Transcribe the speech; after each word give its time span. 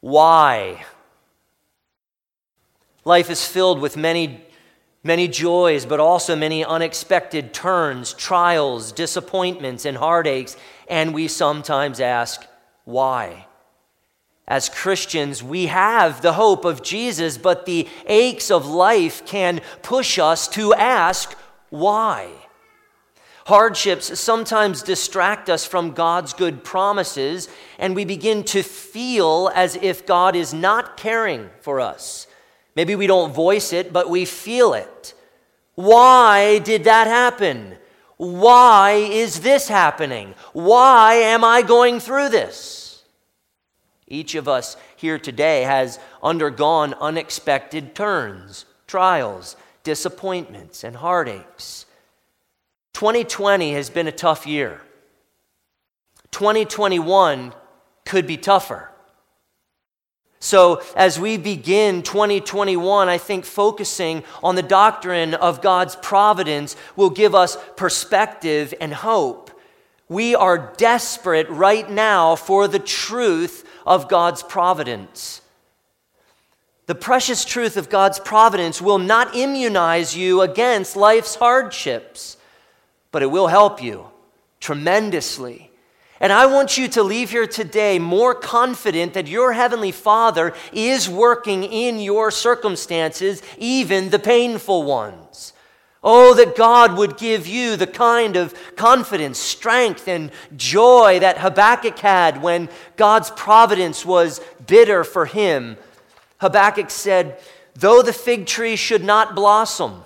Why? 0.00 0.84
Life 3.04 3.30
is 3.30 3.46
filled 3.46 3.80
with 3.80 3.96
many, 3.96 4.42
many 5.02 5.28
joys, 5.28 5.86
but 5.86 6.00
also 6.00 6.36
many 6.36 6.64
unexpected 6.64 7.52
turns, 7.52 8.12
trials, 8.12 8.92
disappointments, 8.92 9.84
and 9.84 9.96
heartaches. 9.96 10.56
And 10.88 11.14
we 11.14 11.28
sometimes 11.28 12.00
ask, 12.00 12.46
why? 12.84 13.46
As 14.48 14.68
Christians, 14.68 15.42
we 15.42 15.66
have 15.66 16.22
the 16.22 16.32
hope 16.32 16.64
of 16.64 16.82
Jesus, 16.82 17.38
but 17.38 17.66
the 17.66 17.88
aches 18.06 18.50
of 18.50 18.66
life 18.66 19.24
can 19.24 19.60
push 19.82 20.18
us 20.18 20.48
to 20.48 20.74
ask, 20.74 21.36
why? 21.68 22.30
Hardships 23.46 24.18
sometimes 24.20 24.82
distract 24.82 25.48
us 25.48 25.66
from 25.66 25.92
God's 25.92 26.32
good 26.32 26.62
promises, 26.62 27.48
and 27.78 27.96
we 27.96 28.04
begin 28.04 28.44
to 28.44 28.62
feel 28.62 29.50
as 29.54 29.76
if 29.76 30.06
God 30.06 30.36
is 30.36 30.52
not 30.52 30.96
caring 30.96 31.50
for 31.60 31.80
us. 31.80 32.26
Maybe 32.76 32.94
we 32.94 33.06
don't 33.06 33.32
voice 33.32 33.72
it, 33.72 33.92
but 33.92 34.10
we 34.10 34.24
feel 34.24 34.74
it. 34.74 35.14
Why 35.74 36.58
did 36.58 36.84
that 36.84 37.06
happen? 37.06 37.76
Why 38.16 38.92
is 38.92 39.40
this 39.40 39.68
happening? 39.68 40.34
Why 40.52 41.14
am 41.14 41.42
I 41.42 41.62
going 41.62 42.00
through 42.00 42.28
this? 42.28 43.02
Each 44.06 44.34
of 44.34 44.46
us 44.48 44.76
here 44.96 45.18
today 45.18 45.62
has 45.62 45.98
undergone 46.22 46.94
unexpected 47.00 47.94
turns, 47.94 48.66
trials, 48.86 49.56
disappointments, 49.84 50.84
and 50.84 50.96
heartaches. 50.96 51.79
2020 53.00 53.72
has 53.72 53.88
been 53.88 54.06
a 54.08 54.12
tough 54.12 54.46
year. 54.46 54.78
2021 56.32 57.54
could 58.04 58.26
be 58.26 58.36
tougher. 58.36 58.90
So, 60.38 60.82
as 60.94 61.18
we 61.18 61.38
begin 61.38 62.02
2021, 62.02 63.08
I 63.08 63.16
think 63.16 63.46
focusing 63.46 64.22
on 64.42 64.54
the 64.54 64.62
doctrine 64.62 65.32
of 65.32 65.62
God's 65.62 65.96
providence 65.96 66.76
will 66.94 67.08
give 67.08 67.34
us 67.34 67.56
perspective 67.74 68.74
and 68.82 68.92
hope. 68.92 69.50
We 70.10 70.34
are 70.34 70.74
desperate 70.76 71.48
right 71.48 71.88
now 71.88 72.36
for 72.36 72.68
the 72.68 72.78
truth 72.78 73.66
of 73.86 74.10
God's 74.10 74.42
providence. 74.42 75.40
The 76.84 76.94
precious 76.94 77.46
truth 77.46 77.78
of 77.78 77.88
God's 77.88 78.20
providence 78.20 78.82
will 78.82 78.98
not 78.98 79.34
immunize 79.34 80.14
you 80.14 80.42
against 80.42 80.96
life's 80.96 81.36
hardships, 81.36 82.36
but 83.12 83.22
it 83.22 83.30
will 83.30 83.48
help 83.48 83.82
you 83.82 84.06
tremendously 84.60 85.70
and 86.20 86.34
I 86.34 86.44
want 86.44 86.76
you 86.76 86.86
to 86.88 87.02
leave 87.02 87.30
here 87.30 87.46
today 87.46 87.98
more 87.98 88.34
confident 88.34 89.14
that 89.14 89.26
your 89.26 89.54
Heavenly 89.54 89.90
Father 89.90 90.52
is 90.70 91.08
working 91.08 91.64
in 91.64 91.98
your 91.98 92.30
circumstances, 92.30 93.42
even 93.56 94.10
the 94.10 94.18
painful 94.18 94.82
ones. 94.82 95.54
Oh, 96.04 96.34
that 96.34 96.56
God 96.56 96.96
would 96.98 97.16
give 97.16 97.46
you 97.46 97.76
the 97.76 97.86
kind 97.86 98.36
of 98.36 98.54
confidence, 98.76 99.38
strength, 99.38 100.08
and 100.08 100.30
joy 100.56 101.18
that 101.20 101.38
Habakkuk 101.38 101.98
had 101.98 102.42
when 102.42 102.68
God's 102.96 103.30
providence 103.30 104.04
was 104.04 104.40
bitter 104.66 105.04
for 105.04 105.24
him. 105.24 105.78
Habakkuk 106.38 106.90
said, 106.90 107.38
Though 107.74 108.02
the 108.02 108.14
fig 108.14 108.46
tree 108.46 108.76
should 108.76 109.04
not 109.04 109.34
blossom, 109.34 110.04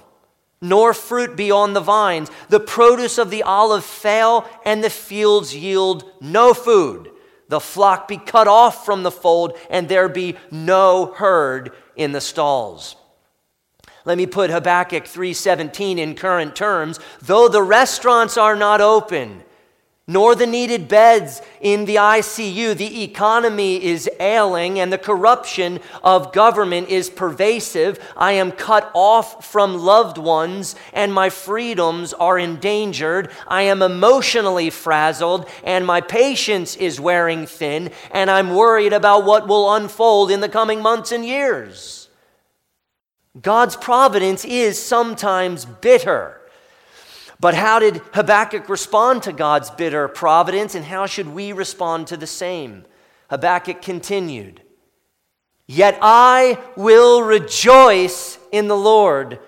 nor 0.65 0.95
fruit 0.95 1.37
be 1.37 1.51
on 1.51 1.75
the 1.75 1.81
vines. 1.81 2.31
The 2.48 2.59
produce 2.59 3.19
of 3.19 3.29
the 3.29 3.43
olive 3.43 3.84
fail, 3.84 4.48
and 4.65 4.83
the 4.83 4.89
fields 4.89 5.55
yield 5.55 6.11
no 6.23 6.55
food. 6.55 7.11
The 7.48 7.61
flock 7.61 8.09
be 8.09 8.17
cut 8.17 8.48
off 8.48 8.87
from 8.87 9.03
the 9.03 9.11
fold, 9.11 9.59
and 9.69 9.89
there 9.89 10.09
be 10.09 10.37
no 10.51 11.12
herd 11.17 11.73
in 11.97 12.12
the 12.12 12.20
stalls. 12.20 12.97
Let 14.07 14.17
me 14.17 14.27
put 14.27 14.48
Habakkuk 14.48 15.05
3:17 15.05 15.98
in 15.98 16.14
current 16.14 16.57
terms. 16.57 16.98
Though 17.20 17.48
the 17.48 17.63
restaurants 17.63 18.39
are 18.39 18.57
not 18.57 18.81
open, 18.81 19.45
nor 20.07 20.35
the 20.35 20.47
needed 20.47 20.87
beds 20.87 21.41
in 21.63 21.87
the 21.87 21.97
ICU. 21.97 22.77
The 22.77 23.03
economy 23.05 23.83
is 23.83 24.09
ailing 24.20 24.79
and 24.79 24.92
the 24.92 24.98
corruption 24.98 25.81
of 26.03 26.33
government 26.33 26.91
is 26.91 27.09
pervasive. 27.09 27.98
I 28.14 28.33
am 28.33 28.53
cut 28.53 28.91
off 28.93 29.47
from 29.51 29.79
loved 29.79 30.19
ones 30.19 30.77
and 30.93 31.13
my 31.13 31.31
freedoms 31.31 32.13
are 32.13 32.39
endangered. 32.39 33.31
I 33.48 33.63
am 33.63 33.81
emotionally 33.81 34.69
frazzled 34.69 35.48
and 35.64 35.87
my 35.87 36.03
patience 36.03 36.77
is 36.77 37.01
wearing 37.01 37.47
thin 37.47 37.91
and 38.11 38.31
I'm 38.31 38.55
worried 38.55 38.93
about 38.93 39.25
what 39.25 39.48
will 39.48 39.73
unfold 39.73 40.31
in 40.31 40.41
the 40.41 40.51
coming 40.51 40.83
months 40.83 41.13
and 41.13 41.25
years. 41.25 42.11
God's 43.41 43.75
providence 43.75 44.45
is 44.45 44.81
sometimes 44.81 45.64
bitter. 45.64 46.41
But 47.45 47.53
how 47.53 47.79
did 47.79 48.01
Habakkuk 48.15 48.71
respond 48.71 49.25
to 49.25 49.33
God's 49.35 49.69
bitter 49.69 50.09
providence, 50.09 50.75
and 50.75 50.83
how 50.83 51.05
should 51.05 51.29
we 51.29 51.53
respond 51.53 52.07
to 52.07 52.17
the 52.17 52.27
same? 52.27 52.87
Habakkuk 53.29 53.83
continued, 53.83 54.63
Yet 55.67 55.99
I 56.01 56.59
will 56.75 57.23
rejoice 57.23 58.39
in 58.51 58.69
the 58.69 58.79
Lord. 58.79 59.41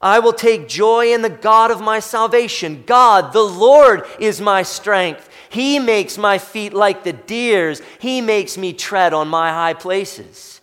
I 0.00 0.20
will 0.20 0.32
take 0.32 0.68
joy 0.68 1.12
in 1.12 1.22
the 1.22 1.28
God 1.28 1.72
of 1.72 1.80
my 1.80 1.98
salvation. 1.98 2.84
God, 2.86 3.32
the 3.32 3.42
Lord, 3.42 4.04
is 4.20 4.40
my 4.40 4.62
strength. 4.62 5.28
He 5.48 5.80
makes 5.80 6.16
my 6.16 6.38
feet 6.38 6.72
like 6.72 7.02
the 7.02 7.14
deer's, 7.14 7.82
He 7.98 8.20
makes 8.20 8.56
me 8.56 8.72
tread 8.72 9.12
on 9.12 9.26
my 9.26 9.50
high 9.50 9.74
places. 9.74 10.53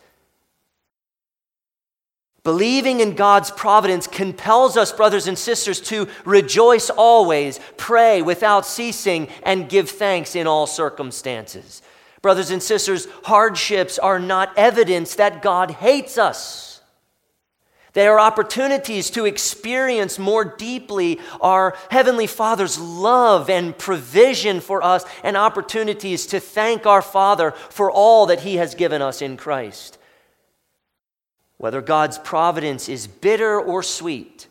Believing 2.43 3.01
in 3.01 3.13
God's 3.13 3.51
providence 3.51 4.07
compels 4.07 4.75
us, 4.75 4.91
brothers 4.91 5.27
and 5.27 5.37
sisters, 5.37 5.79
to 5.81 6.07
rejoice 6.25 6.89
always, 6.89 7.59
pray 7.77 8.23
without 8.23 8.65
ceasing, 8.65 9.27
and 9.43 9.69
give 9.69 9.89
thanks 9.89 10.35
in 10.35 10.47
all 10.47 10.65
circumstances. 10.65 11.83
Brothers 12.23 12.49
and 12.49 12.61
sisters, 12.61 13.07
hardships 13.23 13.99
are 13.99 14.19
not 14.19 14.57
evidence 14.57 15.15
that 15.15 15.43
God 15.43 15.69
hates 15.69 16.17
us. 16.17 16.81
They 17.93 18.07
are 18.07 18.19
opportunities 18.19 19.11
to 19.11 19.25
experience 19.25 20.17
more 20.17 20.45
deeply 20.45 21.19
our 21.41 21.75
Heavenly 21.91 22.25
Father's 22.25 22.79
love 22.79 23.51
and 23.51 23.77
provision 23.77 24.61
for 24.61 24.83
us, 24.83 25.05
and 25.23 25.37
opportunities 25.37 26.25
to 26.27 26.39
thank 26.39 26.87
our 26.87 27.03
Father 27.03 27.51
for 27.51 27.91
all 27.91 28.25
that 28.27 28.39
He 28.39 28.55
has 28.55 28.73
given 28.73 29.03
us 29.03 29.21
in 29.21 29.37
Christ 29.37 29.99
whether 31.61 31.79
God's 31.79 32.17
providence 32.17 32.89
is 32.89 33.05
bitter 33.05 33.61
or 33.61 33.83
sweet. 33.83 34.47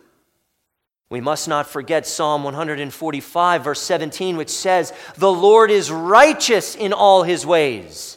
We 1.08 1.20
must 1.20 1.48
not 1.48 1.66
forget 1.66 2.06
Psalm 2.06 2.44
145, 2.44 3.64
verse 3.64 3.80
17, 3.80 4.36
which 4.36 4.48
says, 4.48 4.92
The 5.16 5.32
Lord 5.32 5.72
is 5.72 5.90
righteous 5.90 6.76
in 6.76 6.92
all 6.92 7.24
his 7.24 7.44
ways 7.44 8.16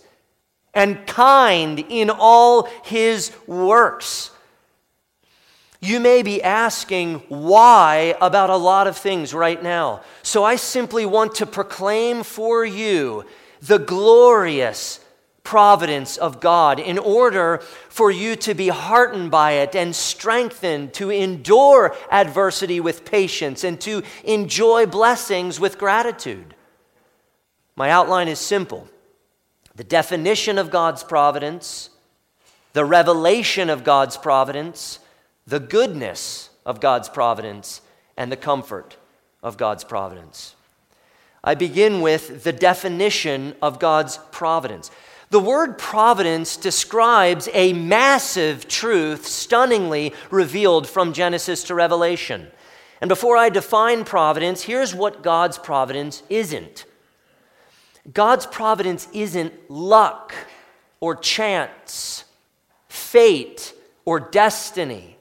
and 0.75 1.07
kind 1.07 1.83
in 1.89 2.11
all 2.11 2.69
his 2.83 3.31
works. 3.47 4.29
You 5.81 5.99
may 5.99 6.21
be 6.21 6.43
asking 6.43 7.23
why 7.29 8.15
about 8.21 8.51
a 8.51 8.57
lot 8.57 8.85
of 8.85 8.95
things 8.95 9.33
right 9.33 9.61
now. 9.61 10.03
So 10.21 10.43
I 10.43 10.55
simply 10.55 11.07
want 11.07 11.33
to 11.37 11.47
proclaim 11.47 12.21
for 12.21 12.63
you 12.63 13.25
the 13.59 13.79
glorious 13.79 15.03
providence 15.43 16.17
of 16.17 16.39
God 16.39 16.79
in 16.79 16.97
order 16.97 17.57
for 17.89 18.09
you 18.09 18.35
to 18.37 18.53
be 18.53 18.69
heartened 18.69 19.29
by 19.29 19.53
it 19.53 19.75
and 19.75 19.95
strengthened 19.95 20.93
to 20.93 21.09
endure 21.09 21.95
adversity 22.09 22.79
with 22.79 23.05
patience 23.05 23.63
and 23.63 23.79
to 23.81 24.03
enjoy 24.23 24.85
blessings 24.85 25.59
with 25.59 25.77
gratitude. 25.77 26.55
My 27.75 27.89
outline 27.89 28.27
is 28.27 28.39
simple 28.39 28.87
the 29.75 29.83
definition 29.83 30.57
of 30.57 30.69
God's 30.69 31.03
providence, 31.03 31.89
the 32.73 32.85
revelation 32.85 33.69
of 33.69 33.84
God's 33.84 34.17
providence, 34.17 34.99
the 35.47 35.59
goodness 35.59 36.49
of 36.66 36.79
God's 36.79 37.09
providence, 37.09 37.81
and 38.16 38.31
the 38.31 38.37
comfort 38.37 38.97
of 39.41 39.57
God's 39.57 39.84
providence. 39.84 40.55
I 41.43 41.55
begin 41.55 42.01
with 42.01 42.43
the 42.43 42.53
definition 42.53 43.55
of 43.61 43.79
God's 43.79 44.17
providence. 44.31 44.91
The 45.34 45.40
word 45.40 45.80
providence 45.80 46.58
describes 46.58 47.50
a 47.56 47.74
massive 47.74 48.68
truth 48.68 49.26
stunningly 49.26 50.14
revealed 50.30 50.88
from 50.88 51.12
Genesis 51.12 51.64
to 51.64 51.74
Revelation. 51.74 52.52
And 53.02 53.09
before 53.09 53.35
I 53.35 53.50
define 53.50 54.06
providence, 54.06 54.62
here's 54.62 54.94
what 54.94 55.24
God's 55.24 55.58
providence 55.58 56.22
isn't 56.30 56.85
God's 58.14 58.46
providence 58.46 59.08
isn't 59.12 59.72
luck 59.72 60.35
or 61.00 61.16
chance, 61.16 62.26
fate 62.88 63.74
or 64.06 64.20
destiny. 64.20 65.18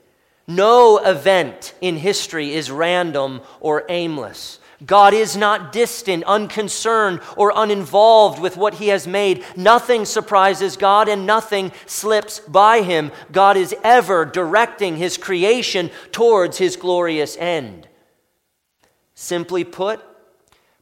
No 0.46 0.98
event 0.98 1.72
in 1.80 1.96
history 1.96 2.52
is 2.52 2.70
random 2.70 3.40
or 3.60 3.86
aimless. 3.88 4.58
God 4.84 5.14
is 5.14 5.36
not 5.36 5.72
distant, 5.72 6.24
unconcerned, 6.24 7.20
or 7.36 7.52
uninvolved 7.54 8.40
with 8.40 8.56
what 8.56 8.74
He 8.74 8.88
has 8.88 9.06
made. 9.06 9.44
Nothing 9.56 10.04
surprises 10.04 10.76
God 10.76 11.08
and 11.08 11.26
nothing 11.26 11.72
slips 11.86 12.40
by 12.40 12.82
Him. 12.82 13.12
God 13.30 13.56
is 13.56 13.74
ever 13.84 14.24
directing 14.24 14.96
His 14.96 15.16
creation 15.16 15.90
towards 16.10 16.58
His 16.58 16.76
glorious 16.76 17.36
end. 17.36 17.88
Simply 19.14 19.62
put, 19.62 20.00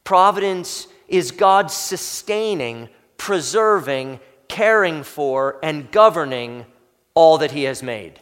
providence 0.03 0.87
is 1.07 1.31
God 1.31 1.69
sustaining, 1.69 2.89
preserving, 3.17 4.19
caring 4.47 5.03
for, 5.03 5.59
and 5.61 5.91
governing 5.91 6.65
all 7.13 7.37
that 7.37 7.51
He 7.51 7.63
has 7.63 7.83
made. 7.83 8.19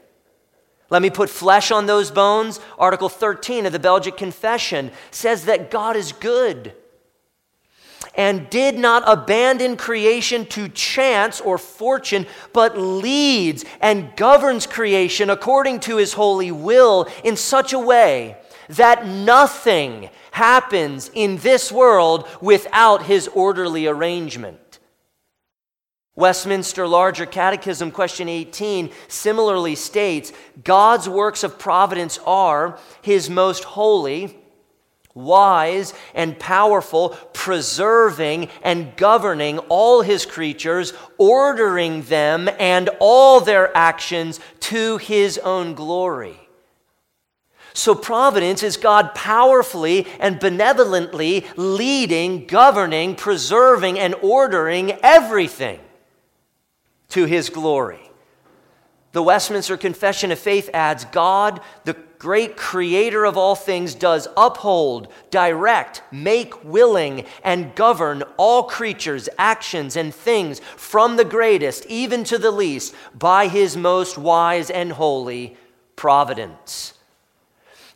Let 0.89 1.01
me 1.01 1.09
put 1.09 1.30
flesh 1.30 1.71
on 1.71 1.86
those 1.86 2.12
bones. 2.12 2.59
Article 2.77 3.09
13 3.09 3.65
of 3.65 3.71
the 3.71 3.80
Belgic 3.80 4.18
Confession 4.18 4.91
says 5.12 5.45
that 5.45 5.69
God 5.69 5.95
is 5.95 6.12
good 6.12 6.74
and 8.15 8.50
did 8.50 8.77
not 8.77 9.03
abandon 9.06 9.77
creation 9.77 10.45
to 10.47 10.68
chance 10.69 11.39
or 11.41 11.57
fortune, 11.57 12.25
but 12.53 12.77
leads 12.77 13.65
and 13.81 14.15
governs 14.15 14.65
creation 14.65 15.30
according 15.30 15.80
to 15.81 15.97
his 15.97 16.13
holy 16.13 16.51
will 16.51 17.07
in 17.24 17.36
such 17.36 17.71
a 17.71 17.80
way 17.80 18.36
that 18.69 19.06
nothing 19.06 20.09
happens 20.31 21.09
in 21.13 21.38
this 21.38 21.71
world 21.71 22.27
without 22.41 23.03
his 23.03 23.27
orderly 23.30 23.88
arrangement. 23.88 24.69
Westminster 26.19 26.86
Larger 26.86 27.25
Catechism, 27.25 27.92
question 27.92 28.27
18, 28.27 28.92
similarly 29.07 29.75
states 29.75 30.33
God's 30.66 31.07
works 31.07 31.45
of 31.45 31.57
providence 31.57 32.19
are 32.25 32.77
his 33.01 33.30
most 33.30 33.63
holy, 33.63 34.38
wise, 35.13 35.94
and 36.13 36.38
powerful, 36.38 37.18
preserving 37.31 38.50
and 38.63 38.98
governing 38.98 39.60
all 39.69 40.01
his 40.01 40.25
creatures, 40.25 40.92
ordering 41.18 42.01
them 42.04 42.50
and 42.60 42.89
all 43.00 43.39
their 43.39 43.75
actions 43.75 44.42
to 44.60 44.98
his 44.98 45.38
own 45.38 45.74
glory. 45.74 46.38
So, 47.74 47.95
providence 47.95 48.62
is 48.62 48.75
God 48.75 49.15
powerfully 49.15 50.06
and 50.19 50.38
benevolently 50.38 51.45
leading, 51.56 52.45
governing, 52.45 53.15
preserving, 53.15 53.98
and 53.98 54.15
ordering 54.15 54.92
everything 55.01 55.80
to 57.10 57.26
his 57.26 57.50
glory. 57.50 58.10
The 59.12 59.24
Westminster 59.24 59.76
Confession 59.76 60.32
of 60.32 60.38
Faith 60.38 60.70
adds 60.74 61.06
God, 61.06 61.62
the 61.84 61.98
great 62.20 62.56
creator 62.56 63.26
of 63.26 63.38
all 63.38 63.56
things, 63.56 63.96
does 63.96 64.28
uphold, 64.38 65.08
direct, 65.32 66.04
make 66.12 66.64
willing, 66.64 67.26
and 67.44 67.74
govern 67.74 68.24
all 68.38 68.64
creatures, 68.64 69.28
actions, 69.40 69.96
and 69.96 70.14
things 70.14 70.60
from 70.76 71.18
the 71.18 71.26
greatest 71.26 71.86
even 71.88 72.24
to 72.26 72.38
the 72.38 72.52
least 72.52 72.94
by 73.18 73.48
his 73.48 73.76
most 73.76 74.18
wise 74.18 74.70
and 74.70 74.92
holy 74.92 75.58
providence. 75.96 76.94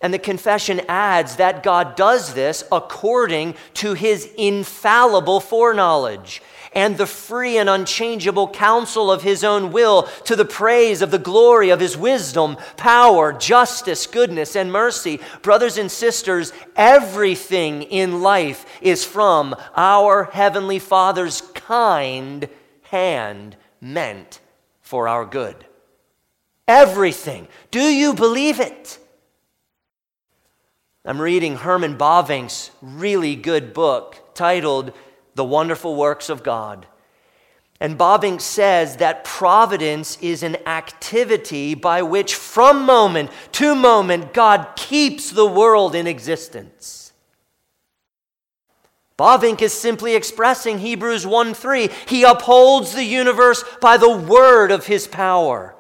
And 0.02 0.14
the 0.14 0.20
confession 0.20 0.82
adds 0.90 1.36
that 1.36 1.64
God 1.64 1.96
does 1.96 2.34
this 2.34 2.64
according 2.72 3.56
to 3.76 3.94
his 3.94 4.30
infallible 4.38 5.40
foreknowledge 5.40 6.42
and 6.74 6.98
the 6.98 7.06
free 7.06 7.58
and 7.58 7.70
unchangeable 7.70 8.48
counsel 8.50 9.12
of 9.12 9.22
his 9.22 9.44
own 9.44 9.72
will 9.72 10.04
to 10.26 10.36
the 10.36 10.46
praise 10.46 11.02
of 11.02 11.12
the 11.12 11.20
glory 11.20 11.70
of 11.70 11.80
his 11.80 11.98
wisdom, 11.98 12.58
power, 12.78 13.34
justice, 13.34 14.08
goodness, 14.08 14.56
and 14.56 14.72
mercy. 14.72 15.20
Brothers 15.42 15.78
and 15.78 15.92
sisters, 15.92 16.54
everything 16.76 17.84
in 17.84 18.22
life 18.22 18.66
is 18.82 19.06
from 19.06 19.56
our 19.76 20.26
Heavenly 20.26 20.80
Father's 20.80 21.42
kind 21.54 22.50
hand 22.84 23.56
meant 23.82 24.40
for 24.82 25.08
our 25.08 25.26
good. 25.26 25.66
Everything. 26.68 27.48
Do 27.72 27.82
you 27.82 28.14
believe 28.14 28.60
it? 28.60 29.00
I'm 31.06 31.22
reading 31.22 31.58
Herman 31.58 31.98
Bavinck's 31.98 32.72
really 32.82 33.36
good 33.36 33.74
book 33.74 34.34
titled 34.34 34.94
the 35.36 35.44
wonderful 35.44 35.96
works 35.96 36.30
of 36.30 36.44
God. 36.44 36.88
And 37.80 37.98
Bavinck 37.98 38.40
says 38.40 38.98
that 38.98 39.26
providence 39.26 40.18
is 40.22 40.42
an 40.42 40.56
activity 40.68 41.76
by 41.76 42.02
which, 42.02 42.36
from 42.36 42.86
moment 42.86 43.30
to 43.54 43.76
moment, 43.76 44.34
God 44.34 44.76
keeps 44.76 45.32
the 45.32 45.46
world 45.46 45.94
in 45.94 46.08
existence. 46.08 47.12
Bavinck 49.18 49.62
is 49.62 49.74
simply 49.74 50.16
expressing 50.16 50.80
Hebrews 50.80 51.28
1 51.28 51.54
3. 51.54 51.90
He 52.08 52.24
upholds 52.24 52.94
the 52.94 53.04
universe 53.04 53.64
by 53.82 53.98
the 53.98 54.18
word 54.18 54.72
of 54.72 54.88
his 54.88 55.08
power. 55.08 55.76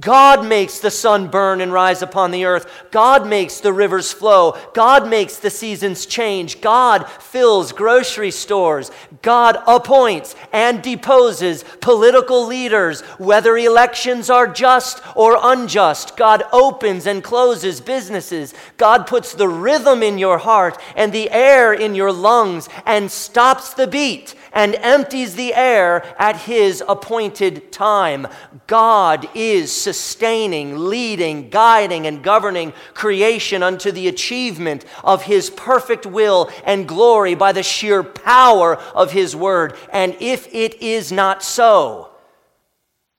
God 0.00 0.46
makes 0.46 0.78
the 0.78 0.90
sun 0.90 1.28
burn 1.28 1.60
and 1.60 1.72
rise 1.72 2.00
upon 2.00 2.30
the 2.30 2.46
earth. 2.46 2.88
God 2.90 3.26
makes 3.26 3.60
the 3.60 3.72
rivers 3.72 4.12
flow. 4.12 4.56
God 4.72 5.08
makes 5.08 5.36
the 5.36 5.50
seasons 5.50 6.06
change. 6.06 6.60
God 6.60 7.08
fills 7.08 7.72
grocery 7.72 8.30
stores. 8.30 8.90
God 9.20 9.62
appoints 9.66 10.34
and 10.52 10.82
deposes 10.82 11.64
political 11.80 12.46
leaders, 12.46 13.02
whether 13.18 13.56
elections 13.56 14.30
are 14.30 14.46
just 14.46 15.02
or 15.14 15.38
unjust. 15.40 16.16
God 16.16 16.44
opens 16.52 17.06
and 17.06 17.22
closes 17.22 17.80
businesses. 17.80 18.54
God 18.78 19.06
puts 19.06 19.34
the 19.34 19.48
rhythm 19.48 20.02
in 20.02 20.16
your 20.18 20.38
heart 20.38 20.80
and 20.96 21.12
the 21.12 21.30
air 21.30 21.74
in 21.74 21.94
your 21.94 22.12
lungs 22.12 22.68
and 22.86 23.10
stops 23.10 23.74
the 23.74 23.86
beat 23.86 24.34
and 24.52 24.74
empties 24.76 25.34
the 25.34 25.54
air 25.54 26.04
at 26.18 26.36
his 26.36 26.82
appointed 26.88 27.70
time. 27.72 28.26
God 28.66 29.28
is 29.34 29.74
sustaining, 29.92 30.88
leading, 30.88 31.50
guiding, 31.50 32.06
and 32.06 32.22
governing 32.22 32.72
creation 32.94 33.62
unto 33.62 33.90
the 33.90 34.06
achievement 34.06 34.84
of 35.02 35.24
his 35.24 35.50
perfect 35.50 36.06
will 36.06 36.48
and 36.64 36.86
glory 36.86 37.34
by 37.34 37.50
the 37.50 37.62
sheer 37.62 38.04
power 38.04 38.76
of 38.94 39.10
his 39.10 39.34
word. 39.34 39.74
And 39.92 40.16
if 40.20 40.46
it 40.54 40.80
is 40.80 41.10
not 41.10 41.42
so, 41.42 42.10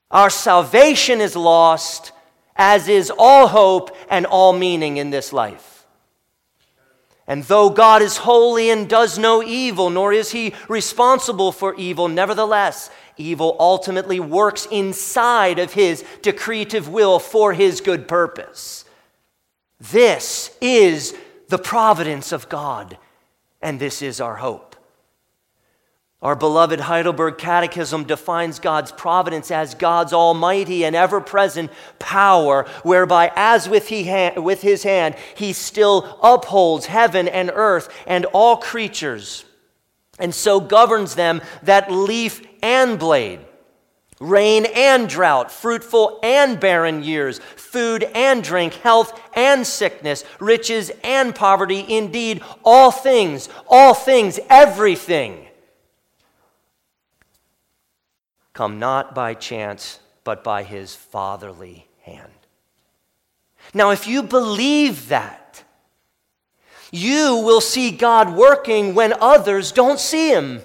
our 0.10 0.30
salvation 0.30 1.20
is 1.20 1.36
lost, 1.36 2.14
as 2.56 2.88
is 2.88 3.12
all 3.18 3.48
hope 3.48 3.96
and 4.10 4.26
all 4.26 4.54
meaning 4.54 4.96
in 4.96 5.10
this 5.10 5.34
life. 5.34 5.86
And 7.28 7.44
though 7.44 7.70
God 7.70 8.02
is 8.02 8.18
holy 8.18 8.70
and 8.70 8.90
does 8.90 9.18
no 9.18 9.42
evil, 9.44 9.90
nor 9.90 10.12
is 10.12 10.32
he 10.32 10.54
responsible 10.68 11.52
for 11.52 11.76
evil, 11.76 12.08
nevertheless, 12.08 12.90
evil 13.22 13.56
ultimately 13.60 14.20
works 14.20 14.66
inside 14.72 15.60
of 15.60 15.74
his 15.74 16.04
decretive 16.22 16.88
will 16.88 17.20
for 17.20 17.54
his 17.54 17.82
good 17.82 18.08
purpose. 18.08 18.86
This 19.80 20.56
is 20.62 21.16
the 21.50 21.58
providence 21.58 22.32
of 22.32 22.50
God, 22.50 22.98
and 23.62 23.80
this 23.80 24.02
is 24.02 24.22
our 24.22 24.36
hope. 24.36 24.76
Our 26.22 26.36
beloved 26.36 26.80
Heidelberg 26.80 27.40
Catechism 27.40 28.04
defines 28.04 28.60
God's 28.60 28.92
providence 28.92 29.50
as 29.50 29.74
God's 29.74 30.14
almighty 30.14 30.86
and 30.86 30.96
ever 30.96 31.20
present 31.20 31.72
power, 31.98 32.68
whereby, 32.84 33.32
as 33.36 33.68
with, 33.68 33.88
he 33.88 34.32
with 34.38 34.62
his 34.62 34.84
hand, 34.84 35.16
he 35.36 35.52
still 35.52 36.20
upholds 36.22 36.86
heaven 36.86 37.28
and 37.28 37.50
earth 37.52 37.90
and 38.06 38.26
all 38.26 38.58
creatures, 38.58 39.46
and 40.20 40.36
so 40.36 40.60
governs 40.60 41.16
them 41.16 41.42
that 41.64 41.92
leaf 41.92 42.46
and 42.62 43.00
blade, 43.00 43.40
rain 44.20 44.66
and 44.76 45.10
drought, 45.10 45.52
fruitful 45.52 46.20
and 46.24 46.60
barren 46.60 47.04
years, 47.04 47.40
food 47.56 48.04
and 48.16 48.44
drink, 48.44 48.74
health 48.76 49.20
and 49.34 49.66
sickness, 49.66 50.24
riches 50.40 50.92
and 51.04 51.34
poverty, 51.34 51.86
indeed, 51.88 52.42
all 52.64 52.92
things, 52.92 53.50
all 53.68 53.94
things, 53.94 54.40
everything 54.50 55.48
come 58.54 58.80
not 58.80 59.16
by 59.16 59.34
chance, 59.34 60.00
but 60.24 60.44
by 60.44 60.64
his 60.64 60.96
fatherly 60.96 61.88
hand. 62.04 62.32
Now, 63.74 63.92
if 63.92 64.08
you 64.08 64.24
believe 64.24 65.10
that, 65.10 65.64
you 66.92 67.38
will 67.38 67.62
see 67.62 67.92
God 67.92 68.36
working 68.36 68.94
when 68.94 69.14
others 69.20 69.72
don't 69.72 70.00
see 70.00 70.30
him. 70.30 70.62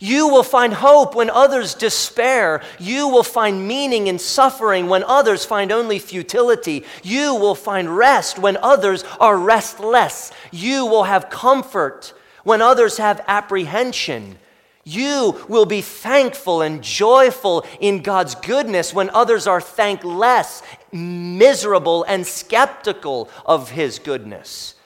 You 0.00 0.28
will 0.28 0.42
find 0.42 0.72
hope 0.72 1.14
when 1.14 1.30
others 1.30 1.74
despair. 1.74 2.62
You 2.78 3.08
will 3.08 3.24
find 3.24 3.66
meaning 3.66 4.06
in 4.06 4.18
suffering 4.18 4.88
when 4.88 5.02
others 5.04 5.44
find 5.44 5.72
only 5.72 5.98
futility. 5.98 6.84
You 7.02 7.34
will 7.34 7.56
find 7.56 7.96
rest 7.96 8.38
when 8.38 8.56
others 8.58 9.04
are 9.18 9.36
restless. 9.36 10.30
You 10.52 10.86
will 10.86 11.04
have 11.04 11.30
comfort 11.30 12.12
when 12.44 12.62
others 12.62 12.98
have 12.98 13.24
apprehension. 13.26 14.38
You 14.84 15.44
will 15.48 15.66
be 15.66 15.82
thankful 15.82 16.62
and 16.62 16.82
joyful 16.82 17.66
in 17.80 18.00
God's 18.02 18.34
goodness 18.36 18.94
when 18.94 19.10
others 19.10 19.46
are 19.46 19.60
thankless, 19.60 20.62
miserable, 20.92 22.04
and 22.04 22.26
skeptical 22.26 23.28
of 23.44 23.70
His 23.70 23.98
goodness. 23.98 24.76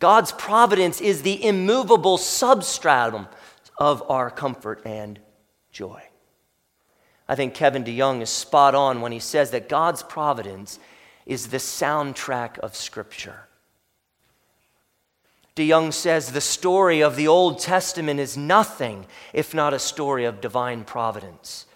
God's 0.00 0.32
providence 0.32 1.00
is 1.00 1.22
the 1.22 1.44
immovable 1.44 2.18
substratum 2.18 3.28
of 3.78 4.02
our 4.10 4.30
comfort 4.30 4.82
and 4.84 5.18
joy. 5.70 6.02
I 7.28 7.34
think 7.34 7.54
Kevin 7.54 7.84
DeYoung 7.84 8.22
is 8.22 8.30
spot 8.30 8.74
on 8.74 9.00
when 9.00 9.12
he 9.12 9.18
says 9.18 9.50
that 9.50 9.68
God's 9.68 10.02
providence 10.02 10.78
is 11.26 11.48
the 11.48 11.56
soundtrack 11.56 12.58
of 12.58 12.76
Scripture. 12.76 13.48
DeYoung 15.56 15.92
says 15.92 16.32
the 16.32 16.40
story 16.40 17.00
of 17.02 17.16
the 17.16 17.26
Old 17.26 17.58
Testament 17.58 18.20
is 18.20 18.36
nothing 18.36 19.06
if 19.32 19.54
not 19.54 19.74
a 19.74 19.78
story 19.78 20.24
of 20.24 20.40
divine 20.40 20.84
providence. 20.84 21.66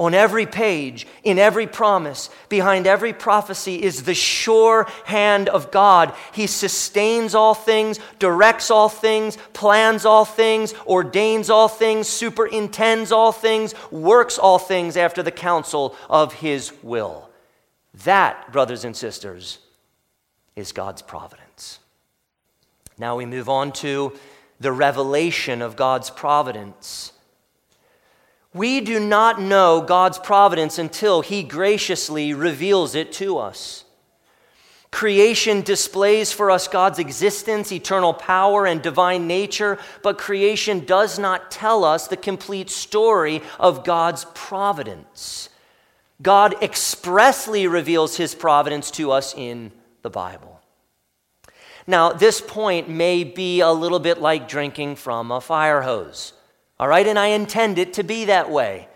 On 0.00 0.14
every 0.14 0.46
page, 0.46 1.06
in 1.24 1.38
every 1.38 1.66
promise, 1.66 2.30
behind 2.48 2.86
every 2.86 3.12
prophecy 3.12 3.82
is 3.82 4.04
the 4.04 4.14
sure 4.14 4.88
hand 5.04 5.50
of 5.50 5.70
God. 5.70 6.14
He 6.32 6.46
sustains 6.46 7.34
all 7.34 7.52
things, 7.52 8.00
directs 8.18 8.70
all 8.70 8.88
things, 8.88 9.36
plans 9.52 10.06
all 10.06 10.24
things, 10.24 10.72
ordains 10.86 11.50
all 11.50 11.68
things, 11.68 12.08
superintends 12.08 13.12
all 13.12 13.30
things, 13.30 13.74
works 13.90 14.38
all 14.38 14.58
things 14.58 14.96
after 14.96 15.22
the 15.22 15.30
counsel 15.30 15.94
of 16.08 16.32
His 16.32 16.72
will. 16.82 17.28
That, 18.04 18.50
brothers 18.52 18.86
and 18.86 18.96
sisters, 18.96 19.58
is 20.56 20.72
God's 20.72 21.02
providence. 21.02 21.78
Now 22.96 23.16
we 23.16 23.26
move 23.26 23.50
on 23.50 23.70
to 23.72 24.14
the 24.58 24.72
revelation 24.72 25.60
of 25.60 25.76
God's 25.76 26.08
providence. 26.08 27.12
We 28.52 28.80
do 28.80 28.98
not 28.98 29.40
know 29.40 29.80
God's 29.80 30.18
providence 30.18 30.78
until 30.78 31.20
He 31.20 31.42
graciously 31.42 32.34
reveals 32.34 32.94
it 32.94 33.12
to 33.12 33.38
us. 33.38 33.84
Creation 34.90 35.62
displays 35.62 36.32
for 36.32 36.50
us 36.50 36.66
God's 36.66 36.98
existence, 36.98 37.70
eternal 37.70 38.12
power, 38.12 38.66
and 38.66 38.82
divine 38.82 39.28
nature, 39.28 39.78
but 40.02 40.18
creation 40.18 40.80
does 40.80 41.16
not 41.16 41.52
tell 41.52 41.84
us 41.84 42.08
the 42.08 42.16
complete 42.16 42.70
story 42.70 43.40
of 43.60 43.84
God's 43.84 44.26
providence. 44.34 45.48
God 46.20 46.60
expressly 46.60 47.68
reveals 47.68 48.16
His 48.16 48.34
providence 48.34 48.90
to 48.92 49.12
us 49.12 49.32
in 49.36 49.70
the 50.02 50.10
Bible. 50.10 50.60
Now, 51.86 52.12
this 52.12 52.40
point 52.40 52.88
may 52.88 53.22
be 53.22 53.60
a 53.60 53.70
little 53.70 54.00
bit 54.00 54.20
like 54.20 54.48
drinking 54.48 54.96
from 54.96 55.30
a 55.30 55.40
fire 55.40 55.82
hose. 55.82 56.32
All 56.80 56.88
right, 56.88 57.06
and 57.06 57.18
I 57.18 57.26
intend 57.26 57.76
it 57.78 57.92
to 57.92 58.02
be 58.02 58.24
that 58.24 58.50
way. 58.50 58.88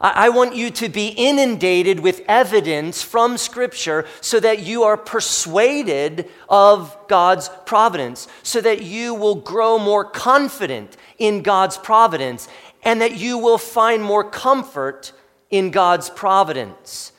I 0.00 0.28
want 0.28 0.54
you 0.54 0.70
to 0.70 0.88
be 0.88 1.08
inundated 1.08 1.98
with 1.98 2.22
evidence 2.28 3.02
from 3.02 3.36
Scripture 3.36 4.06
so 4.20 4.38
that 4.38 4.60
you 4.60 4.84
are 4.84 4.96
persuaded 4.96 6.30
of 6.48 6.96
God's 7.08 7.50
providence, 7.66 8.28
so 8.44 8.60
that 8.60 8.82
you 8.82 9.14
will 9.14 9.34
grow 9.34 9.80
more 9.80 10.04
confident 10.04 10.96
in 11.18 11.42
God's 11.42 11.76
providence, 11.76 12.46
and 12.84 13.02
that 13.02 13.16
you 13.16 13.36
will 13.36 13.58
find 13.58 14.00
more 14.00 14.22
comfort 14.22 15.12
in 15.50 15.72
God's 15.72 16.10
providence. 16.10 17.10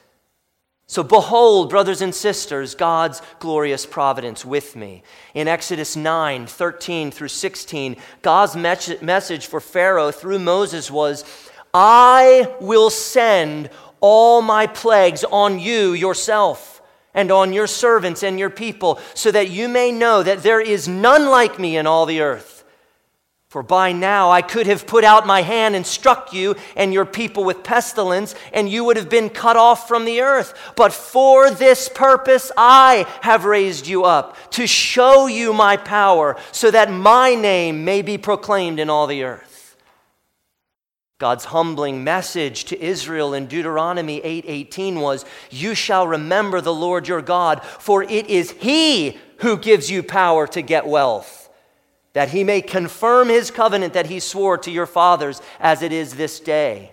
So, 0.90 1.04
behold, 1.04 1.70
brothers 1.70 2.02
and 2.02 2.16
sisters, 2.16 2.74
God's 2.74 3.22
glorious 3.38 3.86
providence 3.86 4.44
with 4.44 4.76
me. 4.76 5.04
In 5.36 5.48
Exodus 5.48 5.96
9 5.96 6.48
13 6.48 7.12
through 7.12 7.28
16, 7.28 7.96
God's 8.24 8.56
message 8.56 9.46
for 9.46 9.60
Pharaoh 9.60 10.10
through 10.10 10.40
Moses 10.40 10.90
was 10.90 11.26
I 11.76 12.52
will 12.60 12.90
send 12.90 13.70
all 14.00 14.42
my 14.42 14.66
plagues 14.66 15.24
on 15.24 15.60
you 15.60 15.94
yourself 15.94 16.82
and 17.14 17.30
on 17.32 17.54
your 17.54 17.68
servants 17.68 18.24
and 18.24 18.40
your 18.40 18.50
people, 18.50 19.00
so 19.14 19.30
that 19.30 19.52
you 19.52 19.70
may 19.70 19.92
know 19.92 20.24
that 20.24 20.42
there 20.42 20.60
is 20.60 20.88
none 20.88 21.28
like 21.28 21.60
me 21.60 21.78
in 21.78 21.86
all 21.86 22.08
the 22.08 22.22
earth. 22.22 22.59
For 23.50 23.64
by 23.64 23.94
now 23.94 24.30
I 24.30 24.44
could 24.44 24.68
have 24.68 24.86
put 24.86 25.04
out 25.04 25.26
my 25.26 25.42
hand 25.42 25.76
and 25.76 25.84
struck 25.84 26.32
you 26.34 26.56
and 26.76 26.94
your 26.94 27.06
people 27.06 27.44
with 27.44 27.64
pestilence, 27.64 28.36
and 28.54 28.70
you 28.70 28.84
would 28.84 28.96
have 28.96 29.10
been 29.10 29.32
cut 29.32 29.58
off 29.58 29.88
from 29.88 30.06
the 30.06 30.22
earth. 30.22 30.54
But 30.76 30.94
for 30.94 31.50
this 31.50 31.90
purpose 31.90 32.52
I 32.56 33.08
have 33.22 33.46
raised 33.46 33.88
you 33.88 34.04
up, 34.04 34.38
to 34.52 34.68
show 34.68 35.26
you 35.26 35.52
my 35.52 35.78
power, 35.78 36.38
so 36.52 36.70
that 36.70 36.92
my 36.92 37.34
name 37.34 37.84
may 37.84 38.04
be 38.04 38.20
proclaimed 38.20 38.80
in 38.80 38.88
all 38.88 39.08
the 39.08 39.24
earth. 39.24 39.76
God's 41.18 41.46
humbling 41.46 42.04
message 42.04 42.66
to 42.66 42.80
Israel 42.80 43.34
in 43.34 43.48
Deuteronomy 43.48 44.22
8:18 44.24 45.02
was, 45.02 45.26
"You 45.50 45.74
shall 45.74 46.06
remember 46.06 46.62
the 46.62 46.74
Lord 46.74 47.08
your 47.08 47.24
God, 47.24 47.64
for 47.80 48.04
it 48.04 48.28
is 48.28 48.52
he 48.60 49.18
who 49.38 49.58
gives 49.58 49.90
you 49.90 50.04
power 50.04 50.46
to 50.46 50.62
get 50.62 50.86
wealth." 50.86 51.49
That 52.14 52.30
he 52.30 52.44
may 52.44 52.62
confirm 52.62 53.30
his 53.30 53.52
covenant 53.52 53.94
that 53.94 54.08
he 54.08 54.20
swore 54.20 54.58
to 54.58 54.72
your 54.72 54.86
fathers 54.86 55.42
as 55.60 55.82
it 55.82 55.92
is 55.92 56.16
this 56.16 56.40
day. 56.40 56.92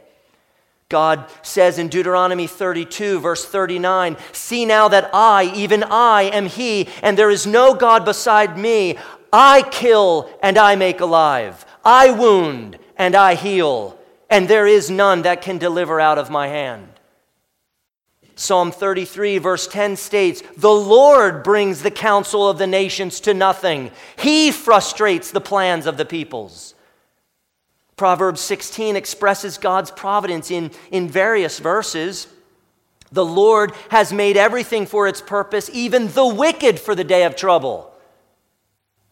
God 0.88 1.28
says 1.42 1.78
in 1.78 1.88
Deuteronomy 1.88 2.46
32, 2.46 3.18
verse 3.18 3.44
39, 3.44 4.16
See 4.32 4.64
now 4.64 4.86
that 4.88 5.10
I, 5.12 5.52
even 5.56 5.82
I, 5.82 6.24
am 6.24 6.46
He, 6.46 6.88
and 7.02 7.18
there 7.18 7.30
is 7.30 7.44
no 7.44 7.74
God 7.74 8.04
beside 8.04 8.56
me. 8.56 8.96
I 9.32 9.62
kill 9.62 10.30
and 10.42 10.56
I 10.56 10.76
make 10.76 11.00
alive. 11.00 11.66
I 11.84 12.12
wound 12.12 12.78
and 12.96 13.16
I 13.16 13.34
heal, 13.34 13.98
and 14.30 14.46
there 14.46 14.66
is 14.66 14.88
none 14.88 15.22
that 15.22 15.42
can 15.42 15.58
deliver 15.58 16.00
out 16.00 16.18
of 16.18 16.30
my 16.30 16.46
hand. 16.48 16.88
Psalm 18.38 18.70
33, 18.70 19.38
verse 19.38 19.66
10 19.66 19.96
states, 19.96 20.42
The 20.58 20.70
Lord 20.70 21.42
brings 21.42 21.82
the 21.82 21.90
counsel 21.90 22.48
of 22.48 22.58
the 22.58 22.66
nations 22.66 23.18
to 23.20 23.34
nothing, 23.34 23.90
He 24.18 24.52
frustrates 24.52 25.30
the 25.30 25.40
plans 25.40 25.86
of 25.86 25.96
the 25.96 26.04
peoples. 26.04 26.74
Proverbs 27.96 28.42
16 28.42 28.94
expresses 28.94 29.56
God's 29.56 29.90
providence 29.90 30.50
in, 30.50 30.70
in 30.90 31.08
various 31.08 31.58
verses. 31.58 32.28
The 33.10 33.24
Lord 33.24 33.72
has 33.88 34.12
made 34.12 34.36
everything 34.36 34.84
for 34.84 35.08
its 35.08 35.22
purpose, 35.22 35.70
even 35.72 36.08
the 36.08 36.26
wicked 36.26 36.78
for 36.78 36.94
the 36.94 37.04
day 37.04 37.24
of 37.24 37.36
trouble. 37.36 37.94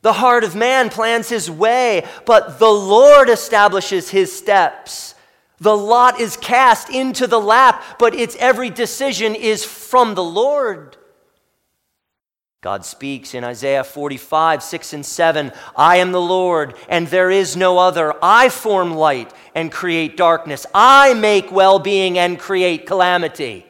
The 0.03 0.13
heart 0.13 0.45
of 0.45 0.55
man 0.55 0.91
plans 0.91 1.31
his 1.31 1.51
way, 1.51 2.07
but 2.27 2.59
the 2.59 2.71
Lord 2.71 3.31
establishes 3.31 4.11
his 4.11 4.37
steps. 4.37 5.14
The 5.59 5.77
lot 5.77 6.21
is 6.21 6.37
cast 6.37 6.91
into 6.91 7.27
the 7.27 7.41
lap, 7.41 7.83
but 7.99 8.15
its 8.15 8.37
every 8.37 8.71
decision 8.71 9.35
is 9.35 9.65
from 9.65 10.15
the 10.15 10.25
Lord. 10.25 10.97
God 12.61 12.85
speaks 12.85 13.35
in 13.35 13.45
Isaiah 13.45 13.85
45, 13.85 14.63
6 14.63 14.93
and 14.95 15.05
7 15.05 15.53
I 15.77 15.97
am 15.97 16.13
the 16.13 16.21
Lord, 16.21 16.75
and 16.89 17.07
there 17.07 17.31
is 17.31 17.57
no 17.57 17.79
other. 17.79 18.15
I 18.23 18.49
form 18.49 18.95
light 18.95 19.33
and 19.55 19.71
create 19.71 20.17
darkness. 20.17 20.65
I 20.75 21.13
make 21.13 21.53
well 21.53 21.79
being 21.79 22.19
and 22.19 22.39
create 22.39 22.87
calamity. 22.87 23.67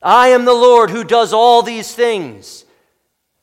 I 0.00 0.28
am 0.28 0.46
the 0.46 0.54
Lord 0.54 0.88
who 0.88 1.04
does 1.04 1.32
all 1.34 1.62
these 1.62 1.94
things. 1.94 2.64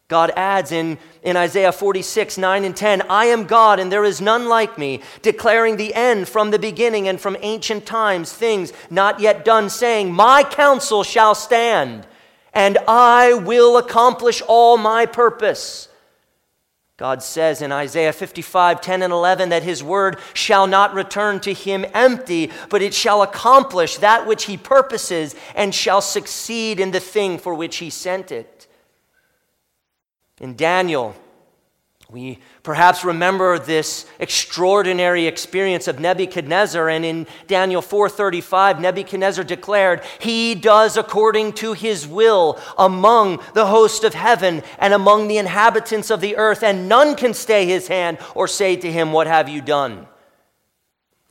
God 0.10 0.32
adds 0.36 0.72
in, 0.72 0.98
in 1.22 1.38
Isaiah 1.38 1.72
46, 1.72 2.40
9 2.40 2.66
and 2.66 2.76
10, 2.76 3.04
I 3.04 3.26
am 3.26 3.46
God 3.46 3.80
and 3.80 3.92
there 3.92 4.04
is 4.04 4.20
none 4.20 4.50
like 4.50 4.76
me, 4.76 5.02
declaring 5.22 5.78
the 5.78 5.94
end 5.94 6.28
from 6.28 6.50
the 6.50 6.58
beginning 6.58 7.08
and 7.08 7.22
from 7.22 7.38
ancient 7.42 7.86
times, 7.86 8.34
things 8.34 8.74
not 8.90 9.20
yet 9.20 9.46
done, 9.46 9.70
saying, 9.70 10.12
My 10.12 10.44
counsel 10.44 11.04
shall 11.04 11.36
stand, 11.36 12.08
and 12.56 12.80
I 12.88 13.36
will 13.36 13.78
accomplish 13.78 14.42
all 14.48 14.78
my 14.78 15.06
purpose. 15.06 15.90
God 16.98 17.22
says 17.22 17.62
in 17.62 17.72
Isaiah 17.72 18.12
55, 18.12 18.82
10 18.82 19.04
and 19.04 19.14
11 19.14 19.50
that 19.50 19.64
his 19.64 19.84
word 19.84 20.18
shall 20.34 20.66
not 20.66 20.96
return 20.96 21.40
to 21.42 21.54
him 21.54 21.86
empty, 21.94 22.52
but 22.70 22.82
it 22.82 22.96
shall 22.96 23.22
accomplish 23.22 23.98
that 23.98 24.26
which 24.26 24.46
he 24.46 24.58
purposes 24.58 25.36
and 25.56 25.74
shall 25.74 26.02
succeed 26.02 26.80
in 26.80 26.90
the 26.90 27.00
thing 27.00 27.38
for 27.38 27.54
which 27.54 27.78
he 27.78 27.92
sent 27.92 28.32
it. 28.32 28.59
In 30.40 30.56
Daniel, 30.56 31.16
we 32.10 32.40
perhaps 32.64 33.06
remember 33.06 33.60
this 33.60 34.06
extraordinary 34.18 35.28
experience 35.28 35.88
of 35.88 36.00
Nebuchadnezzar 36.00 36.90
and 36.90 37.06
in 37.06 37.28
Daniel 37.46 37.84
4:35 37.84 38.80
Nebuchadnezzar 38.80 39.44
declared, 39.44 40.02
"He 40.18 40.56
does 40.56 40.98
according 40.98 41.54
to 41.54 41.74
his 41.74 42.08
will 42.08 42.58
among 42.80 43.40
the 43.54 43.68
host 43.68 44.04
of 44.04 44.16
heaven 44.16 44.64
and 44.80 44.94
among 44.94 45.28
the 45.28 45.38
inhabitants 45.38 46.10
of 46.10 46.20
the 46.20 46.36
earth, 46.36 46.64
and 46.64 46.90
none 46.90 47.14
can 47.16 47.36
stay 47.36 47.66
his 47.66 47.90
hand 47.90 48.18
or 48.34 48.48
say 48.48 48.76
to 48.76 48.92
him, 48.92 49.12
what 49.12 49.28
have 49.28 49.48
you 49.48 49.62
done?" 49.62 50.08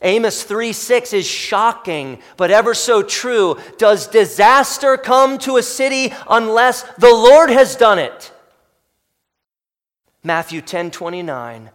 Amos 0.01 0.43
3:6 0.43 1.11
is 1.11 1.27
shocking, 1.27 2.19
but 2.37 2.51
ever 2.51 2.73
so 2.73 3.01
true. 3.01 3.57
Does 3.77 4.07
disaster 4.07 4.95
come 4.95 5.37
to 5.39 5.57
a 5.57 5.63
city 5.63 6.13
unless 6.29 6.85
the 6.97 7.13
Lord 7.13 7.49
has 7.49 7.75
done 7.75 7.99
it? 7.99 8.31
Matthew 10.23 10.61
10 10.61 10.91
29. 10.91 11.71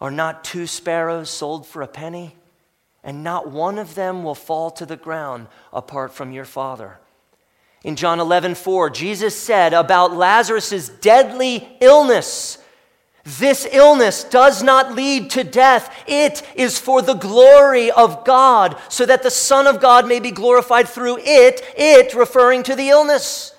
Are 0.00 0.10
not 0.10 0.44
two 0.44 0.66
sparrows 0.66 1.28
sold 1.28 1.66
for 1.66 1.82
a 1.82 1.88
penny? 1.88 2.36
And 3.04 3.22
not 3.22 3.50
one 3.50 3.78
of 3.78 3.94
them 3.94 4.22
will 4.22 4.34
fall 4.34 4.70
to 4.72 4.86
the 4.86 4.96
ground 4.96 5.46
apart 5.72 6.12
from 6.12 6.32
your 6.32 6.44
Father. 6.44 6.98
In 7.82 7.96
John 7.96 8.20
11, 8.20 8.56
4, 8.56 8.90
Jesus 8.90 9.38
said 9.38 9.72
about 9.72 10.14
Lazarus' 10.14 10.88
deadly 10.88 11.66
illness, 11.80 12.58
this 13.24 13.66
illness 13.70 14.24
does 14.24 14.62
not 14.62 14.94
lead 14.94 15.30
to 15.30 15.44
death. 15.44 16.04
It 16.06 16.42
is 16.54 16.78
for 16.78 17.02
the 17.02 17.14
glory 17.14 17.90
of 17.90 18.24
God, 18.24 18.80
so 18.88 19.04
that 19.06 19.22
the 19.22 19.30
Son 19.30 19.66
of 19.66 19.80
God 19.80 20.08
may 20.08 20.20
be 20.20 20.30
glorified 20.30 20.88
through 20.88 21.18
it, 21.20 21.62
it 21.76 22.14
referring 22.14 22.62
to 22.64 22.74
the 22.74 22.88
illness. 22.88 23.54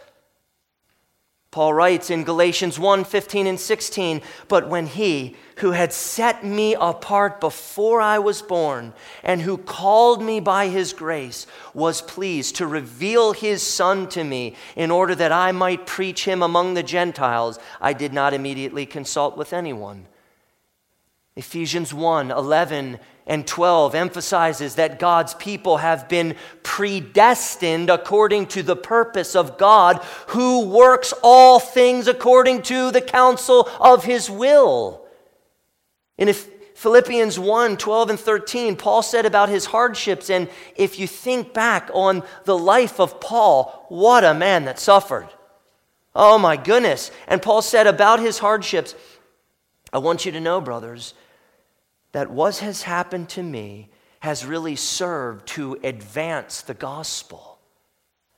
Paul 1.51 1.73
writes 1.73 2.09
in 2.09 2.23
Galatians 2.23 2.79
1 2.79 3.03
15 3.03 3.45
and 3.45 3.59
16, 3.59 4.21
but 4.47 4.69
when 4.69 4.87
he, 4.87 5.35
who 5.57 5.71
had 5.71 5.91
set 5.91 6.45
me 6.45 6.75
apart 6.75 7.41
before 7.41 7.99
I 7.99 8.19
was 8.19 8.41
born, 8.41 8.93
and 9.21 9.41
who 9.41 9.57
called 9.57 10.23
me 10.23 10.39
by 10.39 10.69
his 10.69 10.93
grace, 10.93 11.45
was 11.73 12.01
pleased 12.01 12.55
to 12.55 12.67
reveal 12.67 13.33
his 13.33 13.61
Son 13.61 14.07
to 14.09 14.23
me 14.23 14.55
in 14.77 14.91
order 14.91 15.13
that 15.13 15.33
I 15.33 15.51
might 15.51 15.85
preach 15.85 16.23
him 16.23 16.41
among 16.41 16.73
the 16.73 16.83
Gentiles, 16.83 17.59
I 17.81 17.91
did 17.91 18.13
not 18.13 18.33
immediately 18.33 18.85
consult 18.85 19.35
with 19.35 19.51
anyone. 19.51 20.07
Ephesians 21.35 21.93
1 21.93 22.31
11 22.31 22.97
and 23.27 23.45
12 23.45 23.95
emphasizes 23.95 24.75
that 24.75 24.99
God's 24.99 25.33
people 25.35 25.77
have 25.77 26.09
been 26.09 26.35
predestined 26.63 27.89
according 27.89 28.47
to 28.47 28.63
the 28.63 28.75
purpose 28.75 29.35
of 29.35 29.57
God, 29.57 29.97
who 30.27 30.65
works 30.65 31.13
all 31.23 31.59
things 31.59 32.07
according 32.07 32.63
to 32.63 32.91
the 32.91 33.01
counsel 33.01 33.69
of 33.79 34.03
his 34.03 34.29
will. 34.29 35.05
In 36.17 36.33
Philippians 36.81 37.37
1 37.37 37.77
12 37.77 38.09
and 38.09 38.19
13, 38.19 38.75
Paul 38.75 39.03
said 39.03 39.25
about 39.25 39.49
his 39.49 39.65
hardships, 39.65 40.29
and 40.29 40.49
if 40.75 40.97
you 40.97 41.07
think 41.07 41.53
back 41.53 41.89
on 41.93 42.23
the 42.45 42.57
life 42.57 42.99
of 42.99 43.21
Paul, 43.21 43.85
what 43.89 44.23
a 44.23 44.33
man 44.33 44.65
that 44.65 44.79
suffered. 44.79 45.29
Oh 46.15 46.37
my 46.37 46.57
goodness. 46.57 47.11
And 47.27 47.41
Paul 47.41 47.61
said 47.61 47.87
about 47.87 48.19
his 48.19 48.39
hardships, 48.39 48.95
I 49.93 49.99
want 49.99 50.25
you 50.25 50.31
to 50.31 50.39
know, 50.39 50.59
brothers, 50.59 51.13
that 52.11 52.31
what 52.31 52.57
has 52.57 52.83
happened 52.83 53.29
to 53.29 53.43
me 53.43 53.89
has 54.19 54.45
really 54.45 54.75
served 54.75 55.47
to 55.47 55.77
advance 55.83 56.61
the 56.61 56.73
gospel 56.73 57.59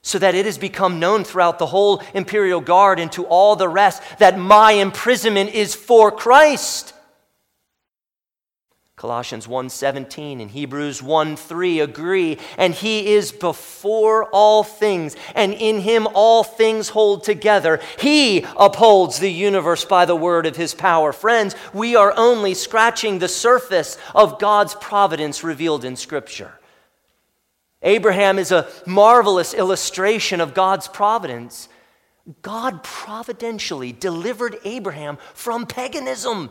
so 0.02 0.20
that 0.20 0.36
it 0.36 0.46
has 0.46 0.58
become 0.58 1.00
known 1.00 1.24
throughout 1.24 1.60
the 1.60 1.66
whole 1.66 2.02
imperial 2.14 2.62
guard 2.62 3.00
and 3.00 3.12
to 3.14 3.26
all 3.26 3.56
the 3.56 3.70
rest 3.70 4.02
that 4.20 4.38
my 4.38 4.74
imprisonment 4.74 5.54
is 5.54 5.74
for 5.74 6.12
Christ. 6.12 6.94
Colossians 9.04 9.48
1:17 9.48 10.40
and 10.40 10.50
Hebrews 10.50 11.02
1:3 11.02 11.82
agree 11.82 12.38
and 12.58 12.74
he 12.74 13.14
is 13.14 13.34
before 13.34 14.30
all 14.30 14.64
things 14.64 15.18
and 15.36 15.54
in 15.54 15.82
him 15.82 16.08
all 16.14 16.46
things 16.46 16.88
hold 16.88 17.26
together. 17.26 17.82
He 18.00 18.46
upholds 18.56 19.20
the 19.20 19.30
universe 19.30 19.84
by 19.84 20.06
the 20.06 20.16
word 20.16 20.46
of 20.46 20.56
his 20.56 20.74
power. 20.74 21.12
Friends, 21.12 21.54
we 21.74 21.98
are 21.98 22.14
only 22.16 22.54
scratching 22.54 23.20
the 23.20 23.28
surface 23.28 23.98
of 24.16 24.40
God's 24.40 24.74
providence 24.76 25.44
revealed 25.44 25.84
in 25.84 25.98
scripture. 25.98 26.58
Abraham 27.82 28.40
is 28.40 28.54
a 28.54 28.70
marvelous 28.86 29.54
illustration 29.54 30.40
of 30.40 30.54
God's 30.54 30.88
providence. 30.88 31.68
God 32.42 32.84
providentially 32.84 33.92
delivered 33.92 34.60
Abraham 34.64 35.18
from 35.34 35.66
paganism 35.66 36.50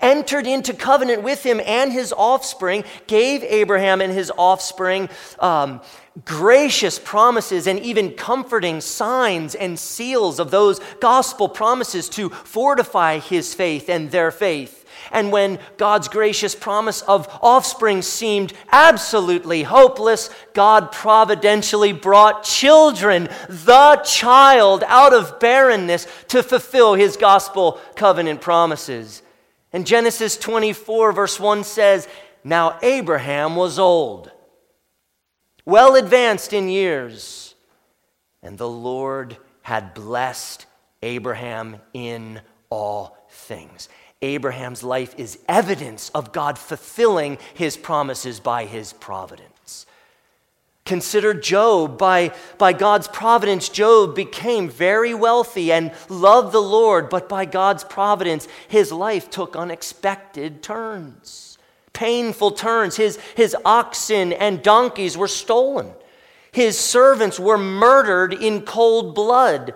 entered 0.00 0.46
into 0.46 0.74
covenant 0.74 1.22
with 1.22 1.42
him 1.42 1.60
and 1.64 1.92
his 1.92 2.12
offspring, 2.16 2.84
gave 3.06 3.42
Abraham 3.44 4.00
and 4.00 4.12
his 4.12 4.32
offspring 4.36 5.08
um, 5.38 5.80
gracious 6.24 6.98
promises 6.98 7.66
and 7.66 7.78
even 7.80 8.12
comforting 8.12 8.80
signs 8.80 9.54
and 9.54 9.78
seals 9.78 10.38
of 10.38 10.50
those 10.50 10.80
gospel 11.00 11.48
promises 11.48 12.08
to 12.10 12.28
fortify 12.28 13.18
his 13.18 13.54
faith 13.54 13.88
and 13.88 14.10
their 14.10 14.30
faith. 14.30 14.80
And 15.12 15.32
when 15.32 15.58
God's 15.76 16.08
gracious 16.08 16.54
promise 16.54 17.02
of 17.02 17.28
offspring 17.42 18.02
seemed 18.02 18.52
absolutely 18.70 19.62
hopeless, 19.62 20.30
God 20.52 20.92
providentially 20.92 21.92
brought 21.92 22.44
children, 22.44 23.28
the 23.48 23.96
child, 24.04 24.84
out 24.86 25.14
of 25.14 25.40
barrenness 25.40 26.06
to 26.28 26.42
fulfill 26.42 26.94
his 26.94 27.16
gospel 27.16 27.80
covenant 27.96 28.40
promises. 28.40 29.22
And 29.72 29.86
Genesis 29.86 30.36
24, 30.36 31.12
verse 31.12 31.38
1 31.38 31.64
says, 31.64 32.08
Now 32.42 32.78
Abraham 32.82 33.56
was 33.56 33.78
old, 33.78 34.30
well 35.64 35.94
advanced 35.94 36.52
in 36.52 36.68
years, 36.68 37.54
and 38.42 38.58
the 38.58 38.68
Lord 38.68 39.36
had 39.62 39.94
blessed 39.94 40.66
Abraham 41.02 41.76
in 41.92 42.40
all 42.68 43.16
things. 43.30 43.88
Abraham's 44.22 44.82
life 44.82 45.14
is 45.16 45.38
evidence 45.48 46.10
of 46.14 46.32
God 46.32 46.58
fulfilling 46.58 47.38
his 47.54 47.76
promises 47.76 48.40
by 48.40 48.66
his 48.66 48.92
providence. 48.92 49.49
Consider 50.90 51.34
Job. 51.34 51.98
By, 51.98 52.32
by 52.58 52.72
God's 52.72 53.06
providence, 53.06 53.68
Job 53.68 54.16
became 54.16 54.68
very 54.68 55.14
wealthy 55.14 55.70
and 55.70 55.92
loved 56.08 56.50
the 56.50 56.60
Lord, 56.60 57.08
but 57.08 57.28
by 57.28 57.44
God's 57.44 57.84
providence, 57.84 58.48
his 58.66 58.90
life 58.90 59.30
took 59.30 59.54
unexpected 59.54 60.64
turns, 60.64 61.58
painful 61.92 62.50
turns. 62.50 62.96
His, 62.96 63.20
his 63.36 63.54
oxen 63.64 64.32
and 64.32 64.64
donkeys 64.64 65.16
were 65.16 65.28
stolen, 65.28 65.92
his 66.50 66.76
servants 66.76 67.38
were 67.38 67.56
murdered 67.56 68.34
in 68.34 68.62
cold 68.62 69.14
blood. 69.14 69.74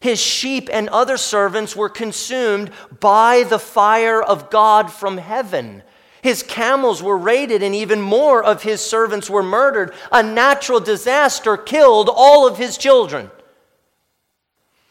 His 0.00 0.18
sheep 0.18 0.70
and 0.72 0.88
other 0.88 1.18
servants 1.18 1.76
were 1.76 1.90
consumed 1.90 2.70
by 3.00 3.42
the 3.42 3.58
fire 3.58 4.22
of 4.22 4.48
God 4.48 4.90
from 4.90 5.18
heaven. 5.18 5.82
His 6.22 6.44
camels 6.44 7.02
were 7.02 7.18
raided, 7.18 7.64
and 7.64 7.74
even 7.74 8.00
more 8.00 8.42
of 8.42 8.62
his 8.62 8.80
servants 8.80 9.28
were 9.28 9.42
murdered. 9.42 9.92
A 10.12 10.22
natural 10.22 10.78
disaster 10.78 11.56
killed 11.56 12.08
all 12.08 12.46
of 12.46 12.58
his 12.58 12.78
children. 12.78 13.28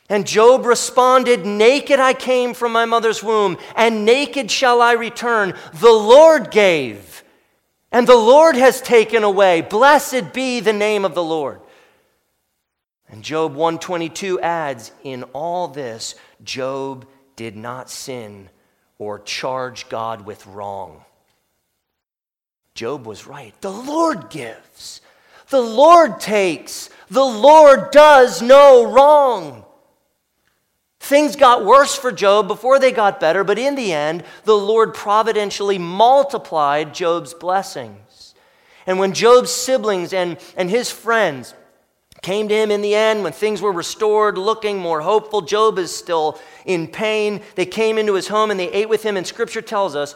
And 0.09 0.27
Job 0.27 0.65
responded, 0.65 1.45
Naked 1.45 2.01
I 2.01 2.13
came 2.13 2.53
from 2.53 2.73
my 2.73 2.83
mother's 2.83 3.23
womb, 3.23 3.57
and 3.77 4.03
naked 4.03 4.51
shall 4.51 4.81
I 4.81 4.91
return. 4.91 5.53
The 5.75 5.89
Lord 5.89 6.51
gave, 6.51 7.23
and 7.93 8.05
the 8.05 8.17
Lord 8.17 8.57
has 8.57 8.81
taken 8.81 9.23
away. 9.23 9.61
Blessed 9.61 10.33
be 10.33 10.59
the 10.59 10.73
name 10.73 11.05
of 11.05 11.15
the 11.15 11.23
Lord. 11.23 11.61
And 13.07 13.23
Job 13.23 13.53
122 13.53 14.41
adds, 14.41 14.91
In 15.01 15.23
all 15.31 15.69
this, 15.69 16.15
Job 16.43 17.07
did 17.37 17.55
not 17.55 17.89
sin 17.89 18.49
or 18.97 19.17
charge 19.19 19.87
God 19.87 20.25
with 20.25 20.45
wrong. 20.45 21.05
Job 22.81 23.05
was 23.05 23.27
right. 23.27 23.53
The 23.61 23.71
Lord 23.71 24.31
gives, 24.31 25.01
the 25.49 25.61
Lord 25.61 26.19
takes, 26.19 26.89
the 27.11 27.23
Lord 27.23 27.91
does 27.91 28.41
no 28.41 28.91
wrong. 28.91 29.65
Things 30.99 31.35
got 31.35 31.63
worse 31.63 31.95
for 31.95 32.11
Job 32.11 32.47
before 32.47 32.79
they 32.79 32.91
got 32.91 33.19
better, 33.19 33.43
but 33.43 33.59
in 33.59 33.75
the 33.75 33.93
end, 33.93 34.23
the 34.45 34.57
Lord 34.57 34.95
providentially 34.95 35.77
multiplied 35.77 36.95
Job's 36.95 37.35
blessings. 37.35 38.33
And 38.87 38.97
when 38.97 39.13
Job's 39.13 39.51
siblings 39.51 40.11
and, 40.11 40.39
and 40.57 40.67
his 40.67 40.89
friends 40.89 41.53
came 42.23 42.47
to 42.47 42.55
him 42.55 42.71
in 42.71 42.81
the 42.81 42.95
end, 42.95 43.23
when 43.23 43.31
things 43.31 43.61
were 43.61 43.71
restored, 43.71 44.39
looking 44.39 44.79
more 44.79 45.01
hopeful, 45.01 45.41
Job 45.41 45.77
is 45.77 45.95
still 45.95 46.39
in 46.65 46.87
pain. 46.87 47.43
They 47.53 47.67
came 47.67 47.99
into 47.99 48.15
his 48.15 48.27
home 48.27 48.49
and 48.49 48.59
they 48.59 48.71
ate 48.71 48.89
with 48.89 49.03
him, 49.03 49.17
and 49.17 49.27
scripture 49.27 49.61
tells 49.61 49.95
us 49.95 50.15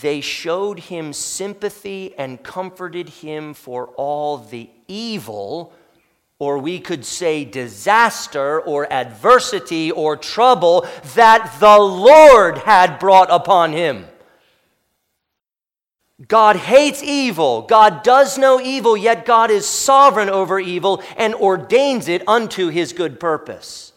they 0.00 0.20
showed 0.20 0.78
him 0.78 1.12
sympathy 1.12 2.14
and 2.16 2.42
comforted 2.42 3.08
him 3.08 3.54
for 3.54 3.88
all 3.96 4.38
the 4.38 4.68
evil, 4.86 5.72
or 6.38 6.58
we 6.58 6.78
could 6.78 7.04
say 7.04 7.44
disaster 7.44 8.60
or 8.60 8.92
adversity 8.92 9.90
or 9.90 10.16
trouble 10.16 10.86
that 11.14 11.56
the 11.58 11.78
Lord 11.78 12.58
had 12.58 12.98
brought 12.98 13.30
upon 13.30 13.72
him. 13.72 14.06
God 16.26 16.56
hates 16.56 17.02
evil. 17.02 17.62
God 17.62 18.02
does 18.02 18.38
no 18.38 18.60
evil, 18.60 18.96
yet 18.96 19.24
God 19.24 19.50
is 19.50 19.66
sovereign 19.66 20.28
over 20.28 20.58
evil 20.58 21.02
and 21.16 21.34
ordains 21.34 22.08
it 22.08 22.26
unto 22.28 22.68
his 22.68 22.92
good 22.92 23.20
purpose. 23.20 23.92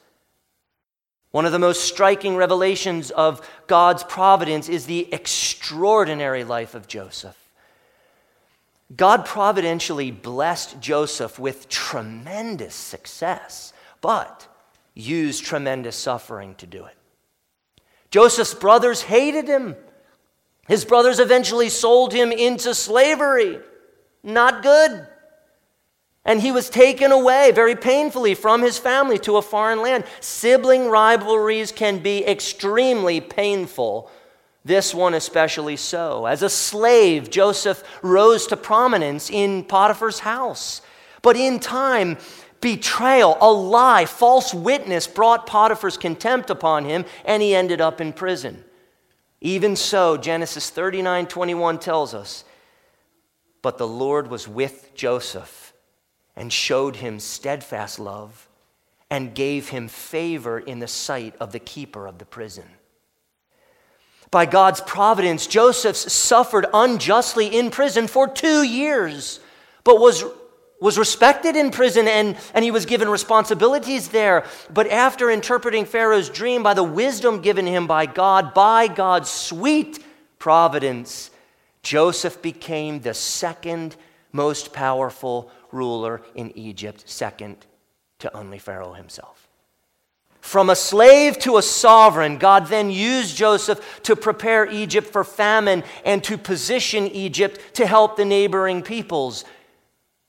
One 1.31 1.45
of 1.45 1.53
the 1.53 1.59
most 1.59 1.85
striking 1.85 2.35
revelations 2.35 3.09
of 3.09 3.47
God's 3.67 4.03
providence 4.03 4.67
is 4.67 4.85
the 4.85 5.11
extraordinary 5.13 6.43
life 6.43 6.75
of 6.75 6.87
Joseph. 6.87 7.37
God 8.95 9.25
providentially 9.25 10.11
blessed 10.11 10.81
Joseph 10.81 11.39
with 11.39 11.69
tremendous 11.69 12.75
success, 12.75 13.71
but 14.01 14.47
used 14.93 15.45
tremendous 15.45 15.95
suffering 15.95 16.55
to 16.55 16.67
do 16.67 16.85
it. 16.85 16.97
Joseph's 18.09 18.53
brothers 18.53 19.01
hated 19.01 19.47
him. 19.47 19.77
His 20.67 20.83
brothers 20.83 21.19
eventually 21.19 21.69
sold 21.69 22.11
him 22.11 22.33
into 22.33 22.75
slavery. 22.75 23.59
Not 24.21 24.63
good. 24.63 25.07
And 26.23 26.39
he 26.41 26.51
was 26.51 26.69
taken 26.69 27.11
away 27.11 27.51
very 27.51 27.75
painfully 27.75 28.35
from 28.35 28.61
his 28.61 28.77
family 28.77 29.17
to 29.19 29.37
a 29.37 29.41
foreign 29.41 29.81
land. 29.81 30.03
Sibling 30.19 30.87
rivalries 30.87 31.71
can 31.71 31.99
be 31.99 32.25
extremely 32.25 33.19
painful. 33.19 34.11
This 34.63 34.93
one 34.93 35.15
especially 35.15 35.77
so. 35.77 36.27
As 36.27 36.43
a 36.43 36.49
slave, 36.49 37.31
Joseph 37.31 37.83
rose 38.03 38.45
to 38.47 38.57
prominence 38.57 39.31
in 39.31 39.63
Potiphar's 39.63 40.19
house. 40.19 40.83
But 41.23 41.35
in 41.35 41.59
time, 41.59 42.17
betrayal, 42.61 43.37
a 43.41 43.51
lie, 43.51 44.05
false 44.05 44.53
witness 44.53 45.07
brought 45.07 45.47
Potiphar's 45.47 45.97
contempt 45.97 46.51
upon 46.51 46.85
him, 46.85 47.05
and 47.25 47.41
he 47.41 47.55
ended 47.55 47.81
up 47.81 47.99
in 47.99 48.13
prison. 48.13 48.63
Even 49.43 49.75
so, 49.75 50.17
Genesis 50.17 50.69
39 50.69 51.25
21 51.25 51.79
tells 51.79 52.13
us, 52.13 52.43
But 53.63 53.79
the 53.79 53.87
Lord 53.87 54.29
was 54.29 54.47
with 54.47 54.93
Joseph 54.93 55.60
and 56.35 56.51
showed 56.51 56.97
him 56.97 57.19
steadfast 57.19 57.99
love 57.99 58.47
and 59.09 59.35
gave 59.35 59.69
him 59.69 59.87
favor 59.87 60.57
in 60.57 60.79
the 60.79 60.87
sight 60.87 61.35
of 61.39 61.51
the 61.51 61.59
keeper 61.59 62.07
of 62.07 62.17
the 62.17 62.25
prison. 62.25 62.65
By 64.31 64.45
God's 64.45 64.79
providence, 64.79 65.45
Joseph 65.45 65.97
suffered 65.97 66.65
unjustly 66.73 67.47
in 67.47 67.69
prison 67.69 68.07
for 68.07 68.29
two 68.29 68.63
years, 68.63 69.41
but 69.83 69.99
was, 69.99 70.23
was 70.79 70.97
respected 70.97 71.57
in 71.57 71.69
prison 71.69 72.07
and, 72.07 72.37
and 72.53 72.63
he 72.63 72.71
was 72.71 72.85
given 72.85 73.09
responsibilities 73.09 74.07
there. 74.07 74.45
But 74.73 74.87
after 74.87 75.29
interpreting 75.29 75.83
Pharaoh's 75.83 76.29
dream 76.29 76.63
by 76.63 76.73
the 76.73 76.83
wisdom 76.83 77.41
given 77.41 77.67
him 77.67 77.87
by 77.87 78.05
God, 78.05 78.53
by 78.53 78.87
God's 78.87 79.29
sweet 79.29 80.01
providence, 80.39 81.29
Joseph 81.83 82.41
became 82.41 83.01
the 83.01 83.13
second 83.13 83.97
most 84.31 84.71
powerful 84.71 85.51
ruler 85.71 86.21
in 86.35 86.57
Egypt, 86.57 87.03
second 87.05 87.65
to 88.19 88.35
only 88.35 88.59
Pharaoh 88.59 88.93
himself. 88.93 89.47
From 90.41 90.71
a 90.71 90.75
slave 90.75 91.37
to 91.39 91.57
a 91.57 91.61
sovereign, 91.61 92.37
God 92.37 92.67
then 92.67 92.89
used 92.89 93.37
Joseph 93.37 94.01
to 94.03 94.15
prepare 94.15 94.65
Egypt 94.65 95.07
for 95.07 95.23
famine 95.23 95.83
and 96.03 96.23
to 96.23 96.37
position 96.37 97.07
Egypt 97.07 97.59
to 97.75 97.85
help 97.85 98.17
the 98.17 98.25
neighboring 98.25 98.81
peoples. 98.81 99.45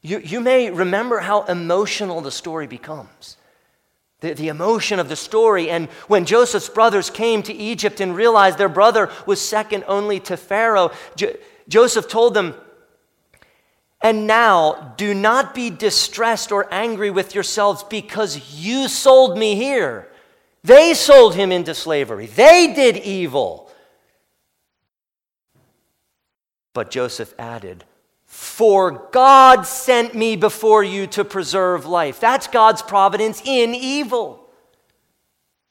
You, 0.03 0.19
you 0.19 0.41
may 0.41 0.71
remember 0.71 1.21
how 1.21 1.45
emotional 1.45 2.21
the 2.21 2.31
story 2.31 2.67
becomes. 2.67 3.39
The, 4.21 4.35
the 4.35 4.49
emotion 4.49 5.01
of 5.01 5.09
the 5.09 5.17
story. 5.17 5.71
And 5.71 5.89
when 6.09 6.27
Joseph's 6.27 6.69
brothers 6.69 7.09
came 7.09 7.43
to 7.45 7.53
Egypt 7.55 8.01
and 8.01 8.15
realized 8.15 8.59
their 8.59 8.69
brother 8.69 9.11
was 9.27 9.41
second 9.41 9.85
only 9.89 10.21
to 10.21 10.37
Pharaoh, 10.37 10.93
jo- 11.17 11.35
Joseph 11.69 12.07
told 12.07 12.35
them, 12.35 12.55
and 14.03 14.27
now, 14.27 14.95
do 14.97 15.15
not 15.15 15.55
be 15.55 15.71
distressed 15.71 16.51
or 16.51 16.73
angry 16.73 17.11
with 17.11 17.35
yourselves 17.35 17.85
because 17.85 18.59
you 18.59 18.89
sold 18.89 19.39
me 19.39 19.55
here. 19.55 20.09
They 20.65 20.95
sold 20.95 21.35
him 21.35 21.53
into 21.53 21.75
slavery, 21.75 22.27
they 22.27 22.73
did 22.75 22.97
evil. 22.97 23.71
But 26.75 26.91
Joseph 26.91 27.35
added, 27.39 27.85
For 28.25 29.09
God 29.13 29.63
sent 29.63 30.15
me 30.15 30.37
before 30.37 30.83
you 30.83 31.07
to 31.09 31.25
preserve 31.25 31.85
life. 31.85 32.19
That's 32.19 32.47
God's 32.47 32.83
providence 32.83 33.43
in 33.45 33.75
evil. 33.75 34.42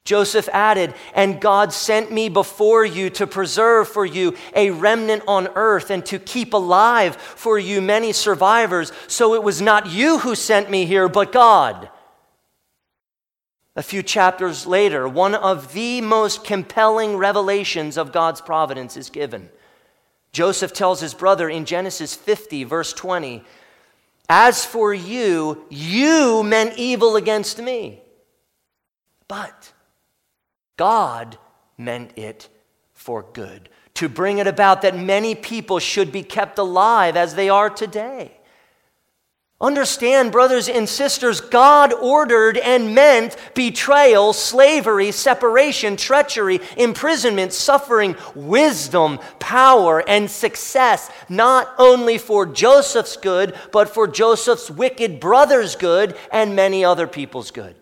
Joseph 0.04 0.50
added, 0.52 0.94
And 1.14 1.40
God 1.40 1.72
sent 1.72 2.12
me 2.12 2.28
before 2.28 2.84
you 2.84 3.10
to 3.12 3.28
preserve 3.28 3.88
for 3.88 4.06
you 4.06 4.36
a 4.56 4.72
remnant 4.72 5.24
on 5.28 5.48
earth 5.56 5.92
and 5.92 6.06
to 6.08 6.18
keep 6.18 6.54
alive 6.54 7.16
for 7.16 7.60
you 7.60 7.82
many 7.82 8.12
survivors. 8.12 8.92
So 9.08 9.36
it 9.36 9.44
was 9.44 9.62
not 9.62 9.92
you 9.92 10.20
who 10.20 10.36
sent 10.36 10.70
me 10.70 10.86
here, 10.86 11.08
but 11.08 11.32
God. 11.32 11.90
A 13.76 13.84
few 13.84 14.04
chapters 14.04 14.68
later, 14.68 15.08
one 15.08 15.34
of 15.34 15.74
the 15.74 16.02
most 16.02 16.44
compelling 16.44 17.16
revelations 17.16 17.98
of 17.98 18.12
God's 18.12 18.42
providence 18.42 18.98
is 18.98 19.10
given. 19.10 19.50
Joseph 20.34 20.74
tells 20.74 21.00
his 21.00 21.14
brother 21.14 21.50
in 21.50 21.66
Genesis 21.66 22.16
50, 22.16 22.64
verse 22.64 22.92
20, 22.92 23.44
As 24.28 24.66
for 24.66 24.94
you, 24.94 25.66
you 25.70 26.44
meant 26.44 26.78
evil 26.78 27.16
against 27.16 27.62
me. 27.62 28.02
But 29.28 29.72
God 30.82 31.38
meant 31.78 32.18
it 32.18 32.50
for 32.96 33.22
good, 33.34 33.70
to 33.94 34.10
bring 34.10 34.40
it 34.40 34.48
about 34.48 34.82
that 34.82 34.98
many 34.98 35.36
people 35.36 35.78
should 35.78 36.12
be 36.12 36.24
kept 36.24 36.58
alive 36.58 37.16
as 37.16 37.36
they 37.36 37.50
are 37.50 37.70
today. 37.70 38.32
Understand, 39.62 40.32
brothers 40.32 40.68
and 40.68 40.90
sisters, 40.90 41.40
God 41.40 41.94
ordered 41.94 42.58
and 42.58 42.96
meant 42.96 43.36
betrayal, 43.54 44.34
slavery, 44.34 45.12
separation, 45.12 45.98
treachery, 45.98 46.60
imprisonment, 46.78 47.54
suffering, 47.54 48.16
wisdom, 48.34 49.20
power, 49.38 50.04
and 50.10 50.32
success, 50.32 51.12
not 51.30 51.76
only 51.78 52.18
for 52.18 52.48
Joseph's 52.48 53.18
good, 53.18 53.54
but 53.72 53.88
for 53.88 54.08
Joseph's 54.08 54.72
wicked 54.72 55.20
brother's 55.20 55.76
good 55.76 56.18
and 56.32 56.56
many 56.56 56.84
other 56.84 57.06
people's 57.06 57.52
good. 57.52 57.81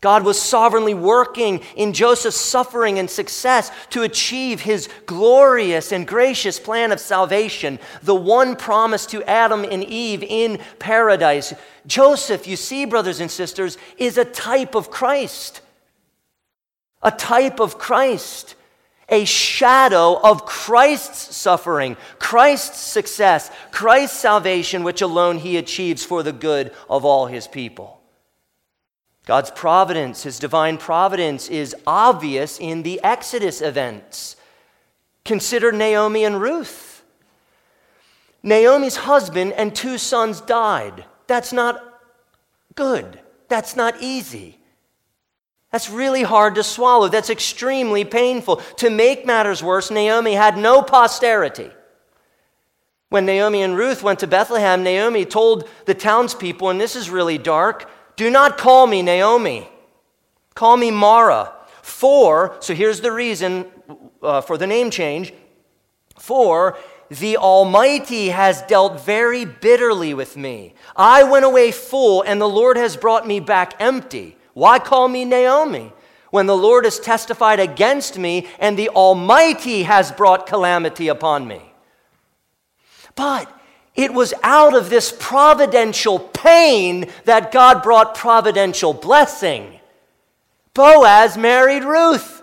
God 0.00 0.24
was 0.24 0.40
sovereignly 0.40 0.94
working 0.94 1.60
in 1.74 1.92
Joseph's 1.92 2.36
suffering 2.36 3.00
and 3.00 3.10
success 3.10 3.72
to 3.90 4.02
achieve 4.02 4.60
his 4.60 4.88
glorious 5.06 5.90
and 5.90 6.06
gracious 6.06 6.60
plan 6.60 6.92
of 6.92 7.00
salvation, 7.00 7.80
the 8.02 8.14
one 8.14 8.54
promised 8.54 9.10
to 9.10 9.24
Adam 9.24 9.64
and 9.64 9.82
Eve 9.82 10.22
in 10.22 10.60
paradise. 10.78 11.52
Joseph, 11.86 12.46
you 12.46 12.54
see, 12.54 12.84
brothers 12.84 13.18
and 13.18 13.30
sisters, 13.30 13.76
is 13.96 14.18
a 14.18 14.24
type 14.24 14.76
of 14.76 14.88
Christ. 14.88 15.62
A 17.02 17.10
type 17.10 17.58
of 17.58 17.76
Christ. 17.76 18.54
A 19.08 19.24
shadow 19.24 20.20
of 20.22 20.44
Christ's 20.44 21.34
suffering, 21.34 21.96
Christ's 22.18 22.78
success, 22.78 23.50
Christ's 23.72 24.18
salvation, 24.18 24.84
which 24.84 25.02
alone 25.02 25.38
he 25.38 25.56
achieves 25.56 26.04
for 26.04 26.22
the 26.22 26.32
good 26.32 26.72
of 26.90 27.04
all 27.04 27.26
his 27.26 27.48
people. 27.48 27.97
God's 29.28 29.50
providence, 29.50 30.22
his 30.22 30.38
divine 30.38 30.78
providence, 30.78 31.50
is 31.50 31.76
obvious 31.86 32.58
in 32.58 32.82
the 32.82 32.98
Exodus 33.04 33.60
events. 33.60 34.36
Consider 35.22 35.70
Naomi 35.70 36.24
and 36.24 36.40
Ruth. 36.40 37.04
Naomi's 38.42 38.96
husband 38.96 39.52
and 39.52 39.76
two 39.76 39.98
sons 39.98 40.40
died. 40.40 41.04
That's 41.26 41.52
not 41.52 42.00
good. 42.74 43.20
That's 43.48 43.76
not 43.76 43.96
easy. 44.00 44.56
That's 45.72 45.90
really 45.90 46.22
hard 46.22 46.54
to 46.54 46.62
swallow. 46.62 47.08
That's 47.08 47.28
extremely 47.28 48.06
painful. 48.06 48.62
To 48.76 48.88
make 48.88 49.26
matters 49.26 49.62
worse, 49.62 49.90
Naomi 49.90 50.32
had 50.32 50.56
no 50.56 50.80
posterity. 50.80 51.70
When 53.10 53.26
Naomi 53.26 53.60
and 53.60 53.76
Ruth 53.76 54.02
went 54.02 54.20
to 54.20 54.26
Bethlehem, 54.26 54.82
Naomi 54.82 55.26
told 55.26 55.68
the 55.84 55.92
townspeople, 55.92 56.70
and 56.70 56.80
this 56.80 56.96
is 56.96 57.10
really 57.10 57.36
dark, 57.36 57.90
do 58.18 58.30
not 58.30 58.58
call 58.58 58.88
me 58.88 59.00
Naomi. 59.00 59.68
Call 60.54 60.76
me 60.76 60.90
Mara. 60.90 61.52
For, 61.82 62.56
so 62.58 62.74
here's 62.74 63.00
the 63.00 63.12
reason 63.12 63.64
uh, 64.20 64.40
for 64.40 64.58
the 64.58 64.66
name 64.66 64.90
change. 64.90 65.32
For 66.18 66.76
the 67.10 67.36
Almighty 67.36 68.30
has 68.30 68.60
dealt 68.62 69.00
very 69.00 69.44
bitterly 69.44 70.14
with 70.14 70.36
me. 70.36 70.74
I 70.96 71.22
went 71.22 71.44
away 71.44 71.70
full, 71.70 72.22
and 72.22 72.40
the 72.40 72.48
Lord 72.48 72.76
has 72.76 72.96
brought 72.96 73.24
me 73.24 73.38
back 73.38 73.74
empty. 73.78 74.36
Why 74.52 74.80
call 74.80 75.06
me 75.06 75.24
Naomi? 75.24 75.92
When 76.30 76.46
the 76.46 76.56
Lord 76.56 76.84
has 76.86 76.98
testified 76.98 77.60
against 77.60 78.18
me, 78.18 78.48
and 78.58 78.76
the 78.76 78.88
Almighty 78.88 79.84
has 79.84 80.10
brought 80.10 80.48
calamity 80.48 81.06
upon 81.06 81.46
me. 81.46 81.62
But 83.14 83.48
it 83.98 84.14
was 84.14 84.32
out 84.44 84.76
of 84.76 84.90
this 84.90 85.12
providential 85.18 86.20
pain 86.20 87.10
that 87.24 87.50
God 87.50 87.82
brought 87.82 88.14
providential 88.14 88.94
blessing. 88.94 89.80
Boaz 90.72 91.36
married 91.36 91.82
Ruth. 91.82 92.40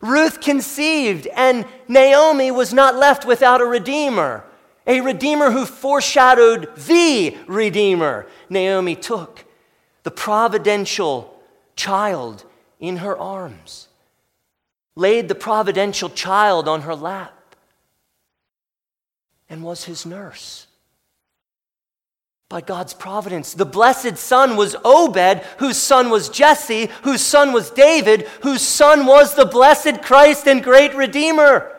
Ruth 0.00 0.40
conceived, 0.40 1.28
and 1.28 1.64
Naomi 1.86 2.50
was 2.50 2.74
not 2.74 2.96
left 2.96 3.24
without 3.24 3.60
a 3.60 3.64
redeemer, 3.64 4.44
a 4.84 5.00
redeemer 5.00 5.52
who 5.52 5.64
foreshadowed 5.64 6.74
the 6.74 7.36
redeemer. 7.46 8.26
Naomi 8.50 8.96
took 8.96 9.44
the 10.02 10.10
providential 10.10 11.40
child 11.76 12.44
in 12.80 12.96
her 12.96 13.16
arms, 13.16 13.86
laid 14.96 15.28
the 15.28 15.36
providential 15.36 16.10
child 16.10 16.66
on 16.66 16.80
her 16.80 16.96
lap 16.96 17.41
and 19.52 19.62
was 19.62 19.84
his 19.84 20.06
nurse. 20.06 20.66
By 22.48 22.62
God's 22.62 22.94
providence, 22.94 23.52
the 23.52 23.66
blessed 23.66 24.16
son 24.16 24.56
was 24.56 24.74
Obed, 24.82 25.42
whose 25.58 25.76
son 25.76 26.08
was 26.08 26.30
Jesse, 26.30 26.88
whose 27.02 27.20
son 27.20 27.52
was 27.52 27.70
David, 27.70 28.22
whose 28.40 28.62
son 28.62 29.04
was 29.04 29.34
the 29.34 29.44
blessed 29.44 30.00
Christ 30.00 30.48
and 30.48 30.64
great 30.64 30.94
Redeemer. 30.94 31.70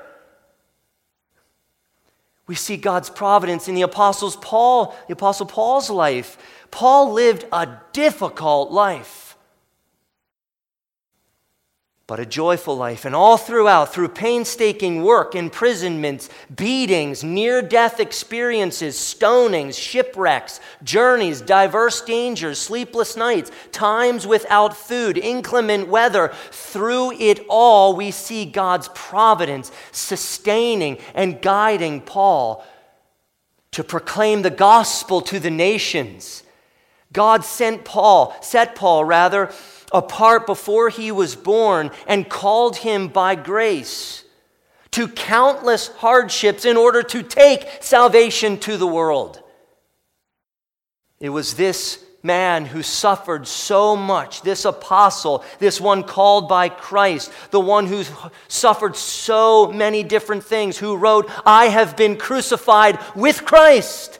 We 2.45 2.53
see 2.53 2.77
God's 2.77 3.09
providence 3.09 3.67
in 3.67 3.73
the 3.73 3.81
apostles 3.81 4.35
Paul, 4.35 4.95
the 5.07 5.13
apostle 5.13 5.47
Paul's 5.47 5.89
life. 5.89 6.37
Paul 6.69 7.11
lived 7.13 7.47
a 7.51 7.67
difficult 7.91 8.71
life 8.71 9.22
but 12.13 12.19
a 12.19 12.25
joyful 12.27 12.77
life. 12.77 13.05
And 13.05 13.15
all 13.15 13.37
throughout, 13.37 13.91
through 13.91 14.09
painstaking 14.09 15.01
work, 15.01 15.33
imprisonments, 15.33 16.29
beatings, 16.55 17.23
near 17.23 17.59
death 17.63 17.99
experiences, 17.99 18.95
stonings, 18.95 19.73
shipwrecks, 19.73 20.59
journeys, 20.83 21.41
diverse 21.41 22.01
dangers, 22.01 22.59
sleepless 22.59 23.17
nights, 23.17 23.49
times 23.71 24.27
without 24.27 24.77
food, 24.77 25.17
inclement 25.17 25.87
weather, 25.87 26.31
through 26.51 27.13
it 27.13 27.43
all, 27.49 27.95
we 27.95 28.11
see 28.11 28.45
God's 28.45 28.89
providence 28.93 29.71
sustaining 29.91 30.99
and 31.15 31.41
guiding 31.41 31.99
Paul 31.99 32.63
to 33.71 33.83
proclaim 33.83 34.43
the 34.43 34.51
gospel 34.51 35.19
to 35.21 35.39
the 35.39 35.49
nations. 35.49 36.43
God 37.11 37.43
sent 37.43 37.85
Paul, 37.85 38.35
set 38.43 38.75
Paul 38.75 39.03
rather, 39.03 39.51
apart 39.93 40.45
before 40.45 40.89
he 40.89 41.11
was 41.11 41.35
born 41.35 41.91
and 42.07 42.27
called 42.27 42.77
him 42.77 43.07
by 43.07 43.35
grace 43.35 44.23
to 44.91 45.07
countless 45.07 45.87
hardships 45.87 46.65
in 46.65 46.77
order 46.77 47.01
to 47.01 47.23
take 47.23 47.67
salvation 47.81 48.57
to 48.59 48.77
the 48.77 48.87
world. 48.87 49.41
It 51.19 51.29
was 51.29 51.55
this 51.55 52.03
man 52.21 52.65
who 52.65 52.81
suffered 52.81 53.47
so 53.47 53.95
much, 53.95 54.41
this 54.43 54.65
apostle, 54.65 55.43
this 55.59 55.81
one 55.81 56.03
called 56.03 56.47
by 56.47 56.69
Christ, 56.69 57.31
the 57.51 57.59
one 57.59 57.85
who 57.85 58.03
suffered 58.47 58.95
so 58.95 59.71
many 59.71 60.03
different 60.03 60.43
things, 60.43 60.77
who 60.77 60.95
wrote, 60.95 61.29
I 61.45 61.65
have 61.65 61.97
been 61.97 62.17
crucified 62.17 62.97
with 63.15 63.45
Christ. 63.45 64.19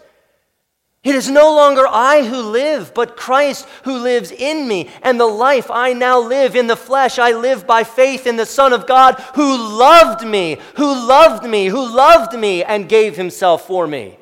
It 1.04 1.16
is 1.16 1.30
no 1.30 1.54
longer 1.54 1.86
I 1.86 2.24
who 2.24 2.38
live, 2.38 2.94
but 2.94 3.18
Christ 3.18 3.68
who 3.84 3.98
lives 3.98 4.32
in 4.32 4.70
me. 4.70 4.90
And 5.02 5.20
the 5.20 5.26
life 5.26 5.70
I 5.70 5.92
now 5.92 6.20
live 6.20 6.56
in 6.56 6.68
the 6.68 6.78
flesh, 6.78 7.20
I 7.20 7.34
live 7.34 7.68
by 7.68 7.84
faith 7.84 8.26
in 8.26 8.38
the 8.38 8.46
Son 8.46 8.72
of 8.72 8.88
God 8.88 9.20
who 9.36 9.58
loved 9.58 10.26
me, 10.26 10.60
who 10.78 10.86
loved 10.86 11.44
me, 11.44 11.66
who 11.66 11.94
loved 11.94 12.40
me, 12.40 12.64
and 12.64 12.88
gave 12.88 13.18
himself 13.18 13.68
for 13.68 13.86
me. 13.86 14.18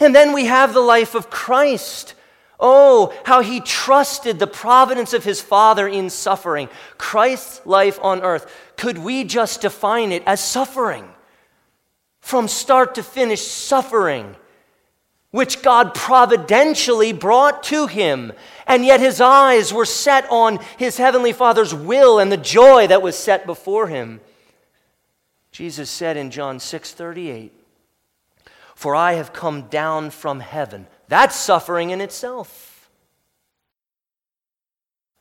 And 0.00 0.14
then 0.14 0.32
we 0.32 0.46
have 0.46 0.74
the 0.74 0.80
life 0.80 1.14
of 1.14 1.30
Christ. 1.30 2.14
Oh, 2.58 3.16
how 3.24 3.40
he 3.40 3.60
trusted 3.60 4.40
the 4.40 4.48
providence 4.48 5.12
of 5.12 5.22
his 5.22 5.40
Father 5.40 5.86
in 5.86 6.10
suffering. 6.10 6.68
Christ's 6.96 7.64
life 7.64 8.00
on 8.02 8.22
earth. 8.22 8.52
Could 8.76 8.98
we 8.98 9.22
just 9.22 9.60
define 9.60 10.10
it 10.10 10.24
as 10.26 10.42
suffering? 10.42 11.08
From 12.20 12.48
start 12.48 12.96
to 12.96 13.04
finish, 13.04 13.46
suffering 13.46 14.34
which 15.30 15.62
God 15.62 15.94
providentially 15.94 17.12
brought 17.12 17.62
to 17.64 17.86
him. 17.86 18.32
And 18.66 18.84
yet 18.84 19.00
his 19.00 19.20
eyes 19.20 19.72
were 19.72 19.84
set 19.84 20.26
on 20.30 20.58
his 20.78 20.96
heavenly 20.96 21.32
Father's 21.32 21.74
will 21.74 22.18
and 22.18 22.32
the 22.32 22.36
joy 22.36 22.86
that 22.86 23.02
was 23.02 23.16
set 23.16 23.46
before 23.46 23.88
him. 23.88 24.20
Jesus 25.52 25.90
said 25.90 26.16
in 26.16 26.30
John 26.30 26.60
6 26.60 26.92
38, 26.92 27.52
For 28.74 28.94
I 28.94 29.14
have 29.14 29.32
come 29.32 29.62
down 29.68 30.10
from 30.10 30.40
heaven. 30.40 30.86
That's 31.08 31.36
suffering 31.36 31.90
in 31.90 32.00
itself. 32.00 32.90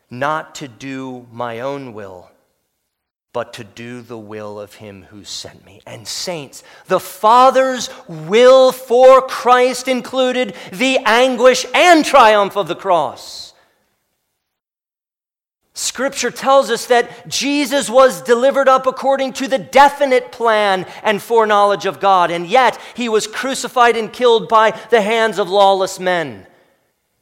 Not 0.10 0.56
to 0.56 0.68
do 0.68 1.28
my 1.32 1.60
own 1.60 1.94
will 1.94 2.32
but 3.34 3.54
to 3.54 3.64
do 3.64 4.02
the 4.02 4.18
will 4.18 4.60
of 4.60 4.76
him 4.76 5.04
who 5.04 5.24
sent 5.24 5.66
me. 5.66 5.82
And, 5.86 6.08
saints, 6.08 6.64
the 6.88 7.00
Father's 7.00 7.90
will 8.08 8.72
for 8.72 9.22
Christ 9.22 9.88
included 9.88 10.56
the 10.72 11.00
anguish 11.06 11.66
and 11.74 12.04
triumph 12.04 12.56
of 12.56 12.68
the 12.68 12.76
cross. 12.76 13.54
Scripture 15.78 16.32
tells 16.32 16.72
us 16.72 16.88
that 16.88 17.28
Jesus 17.28 17.88
was 17.88 18.24
delivered 18.24 18.68
up 18.68 18.88
according 18.88 19.34
to 19.34 19.48
the 19.48 19.60
definite 19.60 20.32
plan 20.32 20.88
and 21.04 21.22
foreknowledge 21.22 21.86
of 21.86 22.00
God, 22.00 22.32
and 22.32 22.48
yet 22.48 22.80
he 22.96 23.08
was 23.08 23.28
crucified 23.28 23.96
and 23.96 24.12
killed 24.12 24.50
by 24.50 24.72
the 24.90 25.02
hands 25.02 25.38
of 25.38 25.50
lawless 25.50 26.00
men. 26.00 26.48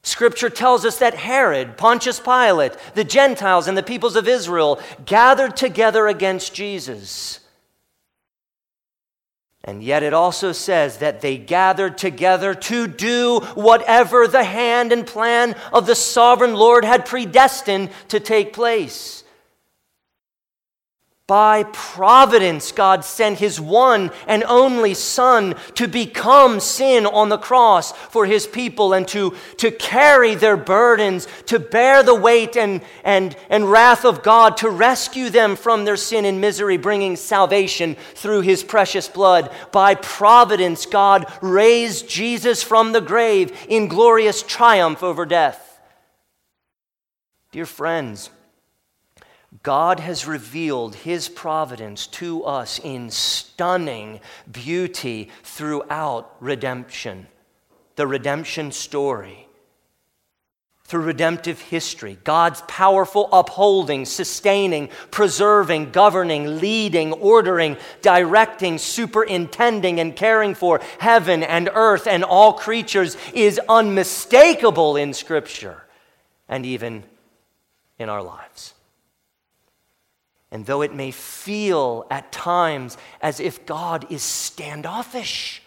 Scripture 0.05 0.51
tells 0.51 0.85
us 0.85 0.99
that 0.99 1.15
Herod, 1.15 1.77
Pontius 1.77 2.19
Pilate, 2.19 2.77
the 2.93 3.03
Gentiles, 3.03 3.67
and 3.67 3.75
the 3.75 3.81
peoples 3.81 4.15
of 4.15 4.27
Israel 4.27 4.79
gathered 5.03 5.57
together 5.57 6.07
against 6.07 6.53
Jesus. 6.53 7.39
And 9.63 9.83
yet 9.83 10.03
it 10.03 10.13
also 10.13 10.51
says 10.51 10.99
that 10.99 11.21
they 11.21 11.39
gathered 11.39 11.97
together 11.97 12.53
to 12.53 12.87
do 12.87 13.39
whatever 13.55 14.27
the 14.27 14.43
hand 14.43 14.91
and 14.91 15.07
plan 15.07 15.55
of 15.73 15.87
the 15.87 15.95
sovereign 15.95 16.53
Lord 16.53 16.85
had 16.85 17.07
predestined 17.07 17.89
to 18.09 18.19
take 18.19 18.53
place. 18.53 19.23
By 21.27 21.63
providence, 21.63 22.71
God 22.71 23.03
sent 23.03 23.39
his 23.39 23.59
one 23.59 24.11
and 24.27 24.43
only 24.43 24.93
Son 24.93 25.55
to 25.73 25.87
become 25.87 26.59
sin 26.59 27.07
on 27.07 27.29
the 27.29 27.39
cross 27.39 27.93
for 27.93 28.27
his 28.27 28.45
people 28.45 28.93
and 28.93 29.07
to, 29.07 29.35
to 29.57 29.71
carry 29.71 30.35
their 30.35 30.55
burdens, 30.55 31.27
to 31.47 31.57
bear 31.57 32.03
the 32.03 32.13
weight 32.13 32.55
and, 32.55 32.81
and, 33.03 33.35
and 33.49 33.71
wrath 33.71 34.05
of 34.05 34.21
God, 34.21 34.57
to 34.57 34.69
rescue 34.69 35.31
them 35.31 35.55
from 35.55 35.83
their 35.83 35.97
sin 35.97 36.25
and 36.25 36.39
misery, 36.39 36.77
bringing 36.77 37.15
salvation 37.15 37.95
through 38.13 38.41
his 38.41 38.63
precious 38.63 39.07
blood. 39.07 39.51
By 39.71 39.95
providence, 39.95 40.85
God 40.85 41.25
raised 41.41 42.07
Jesus 42.07 42.61
from 42.61 42.91
the 42.91 43.01
grave 43.01 43.51
in 43.67 43.87
glorious 43.87 44.43
triumph 44.43 45.01
over 45.01 45.25
death. 45.25 45.81
Dear 47.51 47.65
friends, 47.65 48.29
God 49.63 49.99
has 49.99 50.25
revealed 50.25 50.95
his 50.95 51.29
providence 51.29 52.07
to 52.07 52.43
us 52.45 52.79
in 52.79 53.11
stunning 53.11 54.19
beauty 54.51 55.29
throughout 55.43 56.35
redemption, 56.39 57.27
the 57.95 58.07
redemption 58.07 58.71
story. 58.71 59.47
Through 60.87 61.01
redemptive 61.01 61.59
history, 61.61 62.19
God's 62.23 62.61
powerful 62.67 63.27
upholding, 63.33 64.05
sustaining, 64.05 64.89
preserving, 65.09 65.89
governing, 65.89 66.59
leading, 66.59 67.11
ordering, 67.13 67.77
directing, 68.03 68.77
superintending, 68.77 69.99
and 69.99 70.15
caring 70.15 70.53
for 70.53 70.81
heaven 70.99 71.41
and 71.41 71.71
earth 71.73 72.05
and 72.05 72.23
all 72.23 72.53
creatures 72.53 73.17
is 73.33 73.59
unmistakable 73.67 74.95
in 74.95 75.15
Scripture 75.15 75.83
and 76.47 76.67
even 76.67 77.03
in 77.97 78.07
our 78.07 78.21
lives. 78.21 78.74
And 80.55 80.65
though 80.65 80.83
it 80.83 80.95
may 80.95 81.11
feel 81.11 82.07
at 82.09 82.31
times 82.31 82.97
as 83.19 83.41
if 83.41 83.65
God 83.65 84.09
is 84.09 84.23
standoffish 84.23 85.61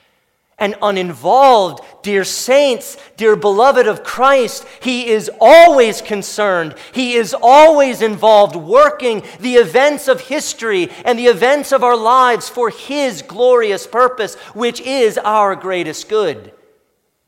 and 0.58 0.76
uninvolved, 0.80 1.84
dear 2.02 2.24
saints, 2.24 2.96
dear 3.18 3.36
beloved 3.36 3.86
of 3.86 4.02
Christ, 4.02 4.66
He 4.80 5.08
is 5.08 5.30
always 5.42 6.00
concerned. 6.00 6.74
He 6.92 7.16
is 7.16 7.36
always 7.38 8.00
involved, 8.00 8.56
working 8.56 9.22
the 9.40 9.56
events 9.56 10.08
of 10.08 10.22
history 10.22 10.88
and 11.04 11.18
the 11.18 11.26
events 11.26 11.70
of 11.70 11.84
our 11.84 11.94
lives 11.94 12.48
for 12.48 12.70
His 12.70 13.20
glorious 13.20 13.86
purpose, 13.86 14.36
which 14.54 14.80
is 14.80 15.18
our 15.18 15.54
greatest 15.54 16.08
good. 16.08 16.50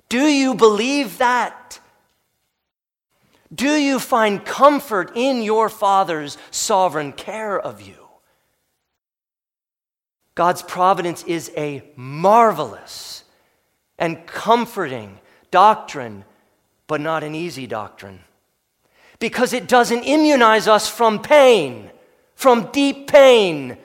Do 0.09 0.25
you 0.25 0.55
believe 0.55 1.19
that? 1.19 1.80
Do 3.53 3.75
you 3.75 3.99
find 3.99 4.45
comfort 4.45 5.13
in 5.15 5.43
your 5.43 5.69
Father's 5.69 6.39
sovereign 6.51 7.13
care 7.13 7.59
of 7.59 7.81
you? 7.81 8.09
God's 10.37 10.63
providence 10.63 11.25
is 11.25 11.51
a 11.57 11.83
marvelous 11.97 13.25
and 13.99 14.25
comforting 14.27 15.19
doctrine, 15.51 16.25
but 16.87 17.01
not 17.01 17.25
an 17.25 17.35
easy 17.35 17.67
doctrine. 17.67 18.21
Because 19.19 19.53
it 19.53 19.69
doesn't 19.69 20.05
immunize 20.05 20.69
us 20.69 20.89
from 20.89 21.21
pain, 21.21 21.91
from 22.35 22.71
deep 22.73 23.09
pain, 23.09 23.77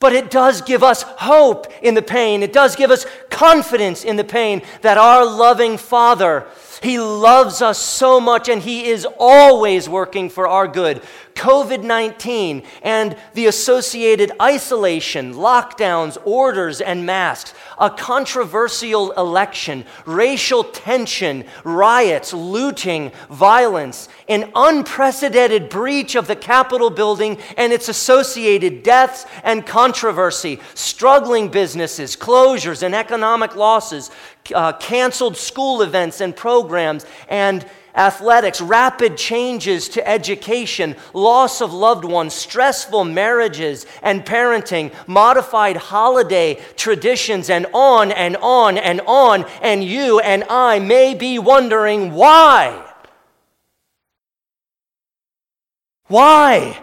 but 0.00 0.12
it 0.12 0.30
does 0.30 0.62
give 0.62 0.82
us 0.82 1.02
hope 1.02 1.66
in 1.82 1.94
the 1.94 2.02
pain. 2.02 2.42
It 2.42 2.52
does 2.52 2.74
give 2.74 2.90
us 2.90 3.06
confidence 3.30 4.02
in 4.02 4.16
the 4.16 4.24
pain 4.24 4.62
that 4.82 4.98
our 4.98 5.24
loving 5.24 5.76
Father 5.76 6.46
he 6.82 6.98
loves 6.98 7.60
us 7.60 7.78
so 7.78 8.20
much 8.20 8.48
and 8.48 8.62
He 8.62 8.86
is 8.86 9.06
always 9.18 9.88
working 9.88 10.30
for 10.30 10.48
our 10.48 10.66
good. 10.66 11.02
COVID 11.40 11.82
19 11.82 12.62
and 12.82 13.16
the 13.32 13.46
associated 13.46 14.30
isolation, 14.42 15.32
lockdowns, 15.32 16.18
orders, 16.26 16.82
and 16.82 17.06
masks, 17.06 17.54
a 17.78 17.88
controversial 17.88 19.12
election, 19.12 19.86
racial 20.04 20.62
tension, 20.62 21.46
riots, 21.64 22.34
looting, 22.34 23.10
violence, 23.30 24.10
an 24.28 24.52
unprecedented 24.54 25.70
breach 25.70 26.14
of 26.14 26.26
the 26.26 26.36
Capitol 26.36 26.90
building 26.90 27.38
and 27.56 27.72
its 27.72 27.88
associated 27.88 28.82
deaths 28.82 29.24
and 29.42 29.64
controversy, 29.64 30.60
struggling 30.74 31.48
businesses, 31.48 32.16
closures, 32.16 32.82
and 32.82 32.94
economic 32.94 33.56
losses, 33.56 34.10
uh, 34.54 34.74
canceled 34.74 35.38
school 35.38 35.80
events 35.80 36.20
and 36.20 36.36
programs, 36.36 37.06
and 37.30 37.64
athletics, 38.00 38.60
rapid 38.60 39.16
changes 39.16 39.88
to 39.90 40.08
education, 40.08 40.96
loss 41.12 41.60
of 41.60 41.72
loved 41.72 42.04
ones, 42.04 42.32
stressful 42.32 43.04
marriages 43.04 43.86
and 44.02 44.24
parenting, 44.24 44.92
modified 45.06 45.76
holiday 45.76 46.58
traditions, 46.76 47.50
and 47.50 47.66
on 47.74 48.10
and 48.10 48.36
on 48.38 48.78
and 48.78 49.02
on. 49.06 49.44
And 49.60 49.84
you 49.84 50.18
and 50.20 50.44
I 50.48 50.78
may 50.78 51.14
be 51.14 51.38
wondering 51.38 52.14
why. 52.14 52.86
Why? 56.06 56.82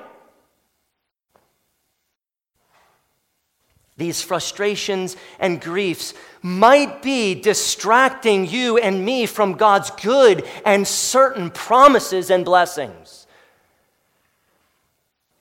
These 3.97 4.21
frustrations 4.21 5.17
and 5.39 5.59
griefs 5.59 6.13
might 6.41 7.01
be 7.01 7.33
distracting 7.35 8.47
you 8.47 8.77
and 8.77 9.03
me 9.03 9.25
from 9.25 9.53
God's 9.53 9.89
good 9.91 10.45
and 10.65 10.87
certain 10.87 11.49
promises 11.49 12.29
and 12.29 12.45
blessings. 12.45 13.26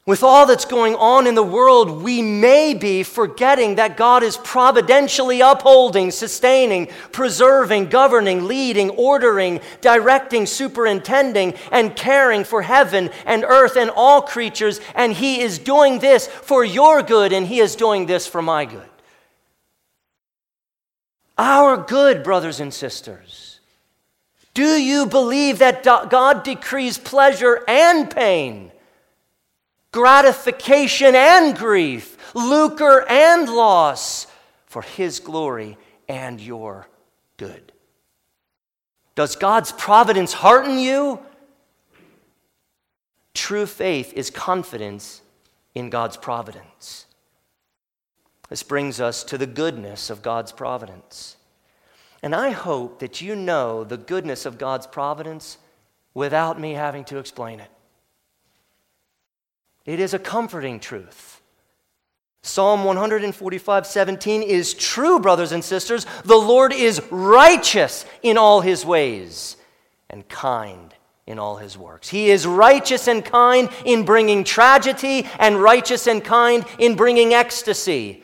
With 0.07 0.23
all 0.23 0.47
that's 0.47 0.65
going 0.65 0.95
on 0.95 1.27
in 1.27 1.35
the 1.35 1.43
world, 1.43 2.01
we 2.01 2.23
may 2.23 2.75
be 2.75 3.03
forgetting 3.03 3.75
that 3.75 3.97
God 3.97 4.23
is 4.23 4.37
providentially 4.37 5.41
upholding, 5.41 6.13
sustaining, 6.13 6.87
preserving, 7.11 7.87
governing, 7.89 8.47
leading, 8.47 8.91
ordering, 8.91 9.61
directing, 9.81 10.47
superintending, 10.47 11.55
and 11.73 11.97
caring 11.97 12.45
for 12.45 12.63
heaven 12.63 13.11
and 13.25 13.43
earth 13.43 13.77
and 13.77 13.91
all 13.91 14.23
creatures. 14.23 14.81
And 14.95 15.13
He 15.13 15.41
is 15.41 15.59
doing 15.59 15.99
this 15.99 16.29
for 16.29 16.65
your 16.65 17.03
good, 17.03 17.33
and 17.33 17.45
He 17.45 17.59
is 17.59 17.75
doing 17.75 18.07
this 18.07 18.29
for 18.29 18.41
my 18.41 18.65
good. 18.65 18.89
Our 21.37 21.77
good, 21.79 22.23
brothers 22.23 22.61
and 22.61 22.73
sisters. 22.73 23.59
Do 24.55 24.81
you 24.81 25.07
believe 25.07 25.59
that 25.59 25.83
God 25.83 26.45
decrees 26.45 26.97
pleasure 26.97 27.65
and 27.67 28.09
pain? 28.09 28.71
Gratification 29.93 31.15
and 31.15 31.57
grief, 31.57 32.35
lucre 32.35 33.05
and 33.09 33.49
loss 33.49 34.27
for 34.67 34.83
His 34.83 35.21
glory 35.21 35.79
and 36.09 36.41
your 36.41 36.89
good. 37.37 37.73
Does 39.15 39.37
God's 39.37 39.73
providence 39.73 40.35
hearten 40.35 40.79
you? 40.79 41.21
True 43.35 43.67
faith 43.67 44.13
is 44.15 44.31
confidence 44.31 45.23
in 45.75 45.91
God's 45.91 46.17
providence. 46.17 47.07
This 48.49 48.63
brings 48.63 49.01
us 49.01 49.25
to 49.25 49.39
the 49.39 49.47
goodness 49.47 50.11
of 50.11 50.23
God's 50.23 50.53
providence. 50.53 51.37
And 52.23 52.35
I 52.35 52.51
hope 52.51 53.01
that 53.01 53.21
you 53.21 53.35
know 53.37 53.85
the 53.85 53.97
goodness 53.97 54.47
of 54.47 54.59
God's 54.59 54.87
providence 54.87 55.59
without 56.15 56.61
me 56.61 56.73
having 56.73 57.05
to 57.05 57.19
explain 57.19 57.61
it. 57.61 57.71
It 59.87 60.01
is 60.01 60.13
a 60.13 60.19
comforting 60.19 60.81
truth. 60.81 61.41
Psalm 62.43 62.85
145 62.85 63.87
17 63.87 64.43
is 64.43 64.75
true, 64.75 65.19
brothers 65.19 65.53
and 65.53 65.65
sisters. 65.65 66.07
The 66.25 66.37
Lord 66.37 66.73
is 66.73 67.03
righteous 67.11 68.05
in 68.23 68.37
all 68.37 68.61
his 68.61 68.85
ways 68.85 69.57
and 70.11 70.29
kind 70.29 70.95
in 71.27 71.39
all 71.39 71.57
his 71.57 71.77
works. 71.77 72.09
He 72.09 72.31
is 72.31 72.47
righteous 72.47 73.09
and 73.09 73.25
kind 73.25 73.69
in 73.85 74.05
bringing 74.05 74.45
tragedy 74.45 75.27
and 75.39 75.61
righteous 75.61 76.07
and 76.07 76.23
kind 76.23 76.65
in 76.79 76.95
bringing 76.95 77.35
ecstasy. 77.35 78.23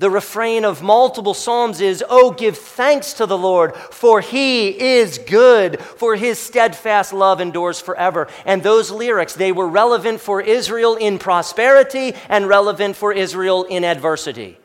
The 0.00 0.08
refrain 0.08 0.64
of 0.64 0.82
multiple 0.82 1.34
Psalms 1.34 1.82
is, 1.82 2.02
Oh, 2.08 2.30
give 2.30 2.56
thanks 2.56 3.12
to 3.14 3.26
the 3.26 3.36
Lord, 3.36 3.76
for 3.76 4.22
he 4.22 4.68
is 4.68 5.18
good, 5.18 5.78
for 5.78 6.16
his 6.16 6.38
steadfast 6.38 7.12
love 7.12 7.38
endures 7.38 7.82
forever. 7.82 8.26
And 8.46 8.62
those 8.62 8.90
lyrics, 8.90 9.34
they 9.34 9.52
were 9.52 9.68
relevant 9.68 10.22
for 10.22 10.40
Israel 10.40 10.96
in 10.96 11.18
prosperity 11.18 12.14
and 12.30 12.48
relevant 12.48 12.96
for 12.96 13.12
Israel 13.12 13.64
in 13.64 13.84
adversity. 13.84 14.58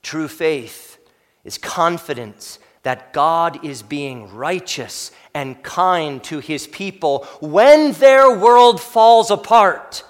True 0.00 0.28
faith 0.28 0.96
is 1.44 1.58
confidence 1.58 2.58
that 2.84 3.12
God 3.12 3.62
is 3.62 3.82
being 3.82 4.34
righteous 4.34 5.10
and 5.34 5.62
kind 5.62 6.24
to 6.24 6.38
his 6.38 6.66
people 6.66 7.24
when 7.40 7.92
their 7.92 8.34
world 8.34 8.80
falls 8.80 9.30
apart 9.30 10.04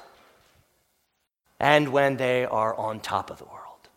and 1.61 1.89
when 1.89 2.17
they 2.17 2.45
are 2.45 2.75
on 2.75 3.01
top 3.01 3.31
of 3.31 3.39
the 3.39 3.45
world. 3.45 3.89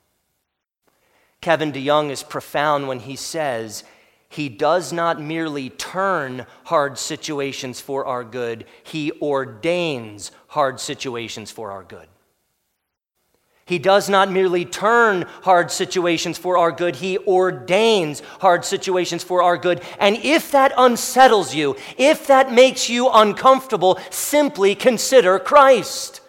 Kevin 1.42 1.72
DeYoung 1.72 2.10
is 2.10 2.24
profound 2.24 2.88
when 2.88 3.00
he 3.00 3.16
says, 3.16 3.84
He 4.30 4.50
does 4.50 4.92
not 4.92 5.22
merely 5.22 5.70
turn 5.70 6.46
hard 6.66 6.98
situations 6.98 7.80
for 7.80 8.06
our 8.06 8.24
good, 8.24 8.66
He 8.84 9.12
ordains 9.22 10.32
hard 10.48 10.80
situations 10.80 11.52
for 11.52 11.72
our 11.72 11.84
good. 11.84 12.08
He 13.66 13.80
does 13.80 14.08
not 14.08 14.32
merely 14.32 14.64
turn 14.64 15.26
hard 15.44 15.72
situations 15.72 16.38
for 16.38 16.58
our 16.58 16.72
good, 16.72 16.96
He 16.96 17.18
ordains 17.18 18.22
hard 18.40 18.64
situations 18.64 19.24
for 19.24 19.44
our 19.44 19.58
good. 19.58 19.82
And 20.00 20.16
if 20.18 20.52
that 20.52 20.74
unsettles 20.78 21.54
you, 21.54 21.76
if 21.98 22.28
that 22.28 22.52
makes 22.52 22.90
you 22.90 23.10
uncomfortable, 23.10 24.00
simply 24.10 24.74
consider 24.74 25.38
Christ. 25.38 26.22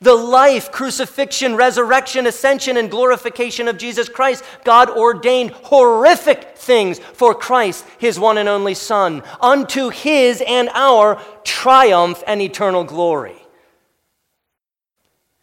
The 0.00 0.14
life, 0.14 0.70
crucifixion, 0.70 1.56
resurrection, 1.56 2.28
ascension, 2.28 2.76
and 2.76 2.88
glorification 2.88 3.66
of 3.66 3.78
Jesus 3.78 4.08
Christ, 4.08 4.44
God 4.62 4.88
ordained 4.90 5.50
horrific 5.50 6.56
things 6.56 7.00
for 7.00 7.34
Christ, 7.34 7.84
his 7.98 8.18
one 8.18 8.38
and 8.38 8.48
only 8.48 8.74
Son, 8.74 9.24
unto 9.40 9.88
his 9.88 10.40
and 10.46 10.68
our 10.72 11.20
triumph 11.42 12.22
and 12.28 12.40
eternal 12.40 12.84
glory. 12.84 13.42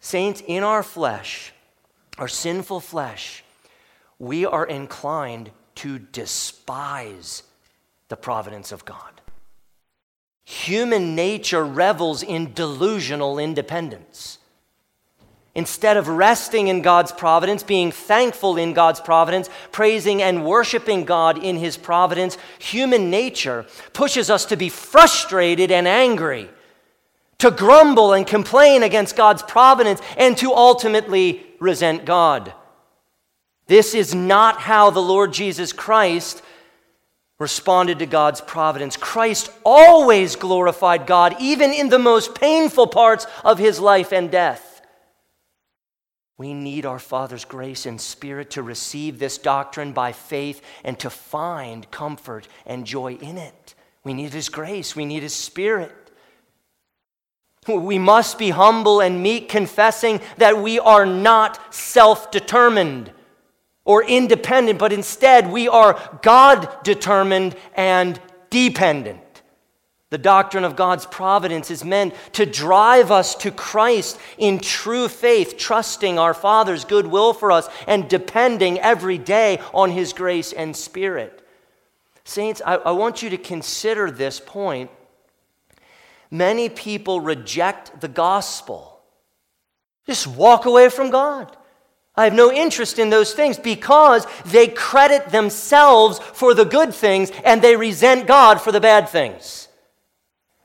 Saints, 0.00 0.42
in 0.46 0.62
our 0.62 0.82
flesh, 0.82 1.52
our 2.16 2.28
sinful 2.28 2.80
flesh, 2.80 3.44
we 4.18 4.46
are 4.46 4.64
inclined 4.64 5.50
to 5.74 5.98
despise 5.98 7.42
the 8.08 8.16
providence 8.16 8.72
of 8.72 8.86
God. 8.86 9.20
Human 10.44 11.14
nature 11.14 11.64
revels 11.64 12.22
in 12.22 12.54
delusional 12.54 13.38
independence. 13.38 14.38
Instead 15.56 15.96
of 15.96 16.06
resting 16.06 16.68
in 16.68 16.82
God's 16.82 17.10
providence, 17.10 17.62
being 17.62 17.90
thankful 17.90 18.58
in 18.58 18.74
God's 18.74 19.00
providence, 19.00 19.48
praising 19.72 20.22
and 20.22 20.44
worshiping 20.44 21.06
God 21.06 21.42
in 21.42 21.56
His 21.56 21.78
providence, 21.78 22.36
human 22.58 23.08
nature 23.08 23.64
pushes 23.94 24.28
us 24.28 24.44
to 24.44 24.56
be 24.58 24.68
frustrated 24.68 25.72
and 25.72 25.88
angry, 25.88 26.50
to 27.38 27.50
grumble 27.50 28.12
and 28.12 28.26
complain 28.26 28.82
against 28.82 29.16
God's 29.16 29.42
providence, 29.42 30.02
and 30.18 30.36
to 30.36 30.52
ultimately 30.52 31.46
resent 31.58 32.04
God. 32.04 32.52
This 33.66 33.94
is 33.94 34.14
not 34.14 34.60
how 34.60 34.90
the 34.90 35.00
Lord 35.00 35.32
Jesus 35.32 35.72
Christ 35.72 36.42
responded 37.38 38.00
to 38.00 38.06
God's 38.06 38.42
providence. 38.42 38.98
Christ 38.98 39.50
always 39.64 40.36
glorified 40.36 41.06
God, 41.06 41.34
even 41.40 41.72
in 41.72 41.88
the 41.88 41.98
most 41.98 42.34
painful 42.34 42.88
parts 42.88 43.26
of 43.42 43.58
his 43.58 43.80
life 43.80 44.12
and 44.12 44.30
death. 44.30 44.65
We 46.38 46.52
need 46.52 46.84
our 46.84 46.98
Father's 46.98 47.46
grace 47.46 47.86
and 47.86 48.00
Spirit 48.00 48.50
to 48.50 48.62
receive 48.62 49.18
this 49.18 49.38
doctrine 49.38 49.92
by 49.92 50.12
faith 50.12 50.60
and 50.84 50.98
to 50.98 51.08
find 51.08 51.90
comfort 51.90 52.46
and 52.66 52.86
joy 52.86 53.14
in 53.14 53.38
it. 53.38 53.74
We 54.04 54.12
need 54.12 54.32
His 54.32 54.48
grace, 54.48 54.94
we 54.94 55.06
need 55.06 55.22
His 55.22 55.34
Spirit. 55.34 55.92
We 57.66 57.98
must 57.98 58.38
be 58.38 58.50
humble 58.50 59.00
and 59.00 59.22
meek, 59.22 59.48
confessing 59.48 60.20
that 60.36 60.58
we 60.58 60.78
are 60.78 61.04
not 61.04 61.74
self 61.74 62.30
determined 62.30 63.10
or 63.84 64.04
independent, 64.04 64.78
but 64.78 64.92
instead 64.92 65.50
we 65.50 65.66
are 65.66 66.18
God 66.22 66.68
determined 66.84 67.56
and 67.74 68.20
dependent. 68.50 69.20
The 70.10 70.18
doctrine 70.18 70.62
of 70.64 70.76
God's 70.76 71.04
providence 71.04 71.70
is 71.70 71.84
meant 71.84 72.14
to 72.34 72.46
drive 72.46 73.10
us 73.10 73.34
to 73.36 73.50
Christ 73.50 74.20
in 74.38 74.60
true 74.60 75.08
faith, 75.08 75.56
trusting 75.56 76.16
our 76.16 76.32
Father's 76.32 76.84
goodwill 76.84 77.32
for 77.32 77.50
us 77.50 77.68
and 77.88 78.08
depending 78.08 78.78
every 78.78 79.18
day 79.18 79.60
on 79.74 79.90
His 79.90 80.12
grace 80.12 80.52
and 80.52 80.76
Spirit. 80.76 81.42
Saints, 82.22 82.62
I, 82.64 82.76
I 82.76 82.90
want 82.92 83.20
you 83.22 83.30
to 83.30 83.36
consider 83.36 84.10
this 84.10 84.38
point. 84.38 84.90
Many 86.30 86.68
people 86.68 87.20
reject 87.20 88.00
the 88.00 88.08
gospel, 88.08 89.00
just 90.06 90.26
walk 90.26 90.66
away 90.66 90.88
from 90.88 91.10
God. 91.10 91.56
I 92.14 92.24
have 92.24 92.32
no 92.32 92.50
interest 92.50 92.98
in 92.98 93.10
those 93.10 93.34
things 93.34 93.58
because 93.58 94.26
they 94.46 94.68
credit 94.68 95.28
themselves 95.28 96.18
for 96.18 96.54
the 96.54 96.64
good 96.64 96.94
things 96.94 97.30
and 97.44 97.60
they 97.60 97.76
resent 97.76 98.26
God 98.26 98.60
for 98.60 98.72
the 98.72 98.80
bad 98.80 99.08
things. 99.08 99.65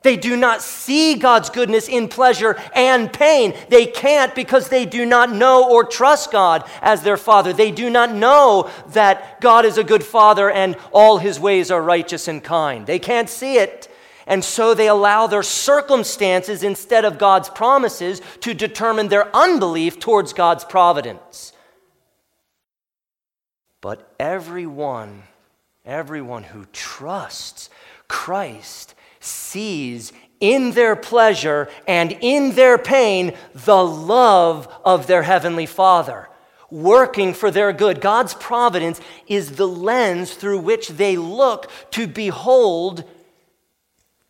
They 0.03 0.17
do 0.17 0.35
not 0.35 0.63
see 0.63 1.15
God's 1.15 1.51
goodness 1.51 1.87
in 1.87 2.07
pleasure 2.07 2.59
and 2.73 3.13
pain. 3.13 3.53
They 3.69 3.85
can't 3.85 4.33
because 4.33 4.69
they 4.69 4.85
do 4.85 5.05
not 5.05 5.31
know 5.31 5.69
or 5.69 5.83
trust 5.83 6.31
God 6.31 6.67
as 6.81 7.03
their 7.03 7.17
Father. 7.17 7.53
They 7.53 7.71
do 7.71 7.89
not 7.89 8.11
know 8.11 8.71
that 8.89 9.39
God 9.41 9.63
is 9.63 9.77
a 9.77 9.83
good 9.83 10.03
Father 10.03 10.49
and 10.49 10.75
all 10.91 11.19
his 11.19 11.39
ways 11.39 11.69
are 11.69 11.81
righteous 11.81 12.27
and 12.27 12.43
kind. 12.43 12.87
They 12.87 12.97
can't 12.97 13.29
see 13.29 13.57
it. 13.57 13.87
And 14.25 14.43
so 14.43 14.73
they 14.73 14.87
allow 14.87 15.27
their 15.27 15.43
circumstances 15.43 16.63
instead 16.63 17.05
of 17.05 17.17
God's 17.19 17.49
promises 17.49 18.21
to 18.39 18.53
determine 18.53 19.09
their 19.09 19.35
unbelief 19.35 19.99
towards 19.99 20.33
God's 20.33 20.63
providence. 20.63 21.53
But 23.81 24.11
everyone, 24.19 25.23
everyone 25.85 26.43
who 26.43 26.65
trusts 26.71 27.69
Christ 28.07 28.90
sees 29.21 30.11
in 30.41 30.71
their 30.71 30.95
pleasure 30.95 31.69
and 31.87 32.11
in 32.19 32.55
their 32.55 32.77
pain 32.77 33.33
the 33.53 33.85
love 33.85 34.67
of 34.83 35.07
their 35.07 35.23
heavenly 35.23 35.65
Father 35.65 36.27
working 36.71 37.33
for 37.33 37.51
their 37.51 37.73
good. 37.73 38.01
God's 38.01 38.33
providence 38.33 38.99
is 39.27 39.57
the 39.57 39.67
lens 39.67 40.33
through 40.33 40.59
which 40.59 40.87
they 40.87 41.17
look 41.17 41.69
to 41.91 42.07
behold 42.07 43.03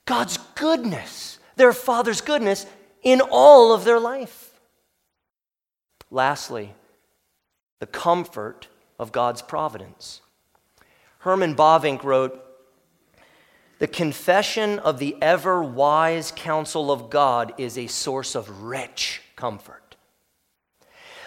God's 0.06 0.38
goodness, 0.56 1.40
their 1.56 1.72
Father's 1.72 2.22
goodness 2.22 2.66
in 3.04 3.22
all 3.22 3.74
of 3.74 3.84
their 3.84 4.00
life. 4.00 4.60
Lastly, 6.10 6.74
the 7.80 7.88
comfort 7.88 8.68
of 9.00 9.12
God's 9.12 9.42
providence. 9.42 10.22
Herman 11.20 11.56
Bavinck 11.56 12.04
wrote, 12.04 12.44
the 13.82 13.88
confession 13.88 14.78
of 14.78 15.00
the 15.00 15.16
ever 15.24 15.64
wise 15.64 16.32
counsel 16.36 16.92
of 16.92 17.10
God 17.10 17.52
is 17.58 17.80
a 17.80 17.88
source 17.88 18.36
of 18.36 18.62
rich 18.62 19.24
comfort. 19.36 19.96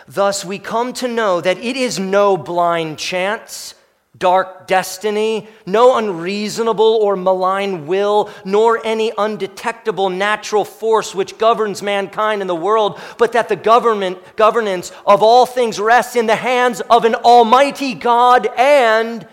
Thus, 0.07 0.45
we 0.45 0.61
come 0.61 0.93
to 0.93 1.09
know 1.09 1.41
that 1.41 1.59
it 1.59 1.77
is 1.77 1.99
no 1.99 2.37
blind 2.37 2.97
chance 2.97 3.75
dark 4.17 4.69
destiny, 4.69 5.49
no 5.67 5.97
unreasonable 5.97 7.01
or 7.03 7.17
malign 7.17 7.89
will, 7.89 8.31
nor 8.45 8.81
any 8.87 9.11
undetectable 9.19 10.09
natural 10.09 10.65
force 10.65 11.13
which 11.13 11.37
governs 11.37 11.83
mankind 11.83 12.41
in 12.41 12.47
the 12.47 12.55
world, 12.55 13.01
but 13.19 13.33
that 13.33 13.49
the 13.49 13.57
government 13.57 14.37
governance 14.37 14.93
of 15.05 15.25
all 15.25 15.45
things 15.45 15.81
rests 15.81 16.15
in 16.15 16.27
the 16.27 16.37
hands 16.37 16.81
of 16.83 17.05
an 17.05 17.17
almighty 17.17 17.95
God 17.95 18.47
and 18.57 19.27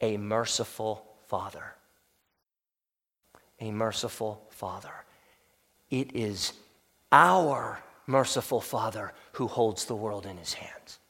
a 0.00 0.16
merciful 0.16 1.13
Father. 1.34 1.74
A 3.60 3.72
merciful 3.72 4.46
Father. 4.50 4.94
It 5.90 6.14
is 6.14 6.52
our 7.10 7.82
merciful 8.06 8.60
Father 8.60 9.12
who 9.32 9.48
holds 9.48 9.86
the 9.86 9.96
world 9.96 10.26
in 10.26 10.36
his 10.36 10.52
hands. 10.52 11.00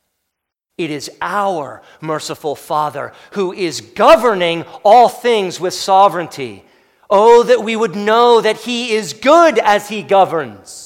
It 0.79 0.91
is 0.91 1.11
our 1.21 1.83
merciful 2.01 2.57
Father 2.57 3.13
who 3.33 3.53
is 3.53 3.83
governing 3.83 4.65
all 4.83 5.11
things 5.11 5.61
with 5.61 5.75
sovereignty. 5.75 6.65
Oh, 7.11 7.43
that 7.43 7.63
we 7.63 7.77
would 7.77 7.95
know 7.95 8.41
that 8.41 8.57
He 8.57 8.93
is 8.93 9.13
good 9.13 9.59
as 9.59 9.91
He 9.91 10.03
governs. 10.03 10.84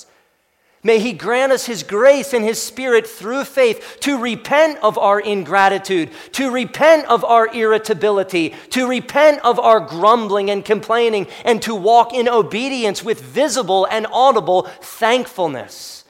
May 0.83 1.01
He 1.01 1.12
grant 1.12 1.53
us 1.53 1.66
His 1.66 1.83
grace 1.83 2.33
and 2.33 2.45
His 2.45 2.62
Spirit 2.62 3.07
through 3.07 3.45
faith 3.45 3.99
to 4.01 4.18
repent 4.18 4.79
of 4.83 4.97
our 4.97 5.18
ingratitude, 5.18 6.11
to 6.33 6.51
repent 6.51 7.07
of 7.07 7.24
our 7.24 7.53
irritability, 7.55 8.55
to 8.70 8.89
repent 8.89 9.41
of 9.45 9.59
our 9.59 9.81
grumbling 9.81 10.51
and 10.51 10.64
complaining, 10.64 11.26
and 11.45 11.61
to 11.62 11.74
walk 11.74 12.14
in 12.14 12.29
obedience 12.29 13.03
with 13.03 13.20
visible 13.20 13.87
and 13.91 14.07
audible 14.12 14.62
thankfulness. 14.81 16.05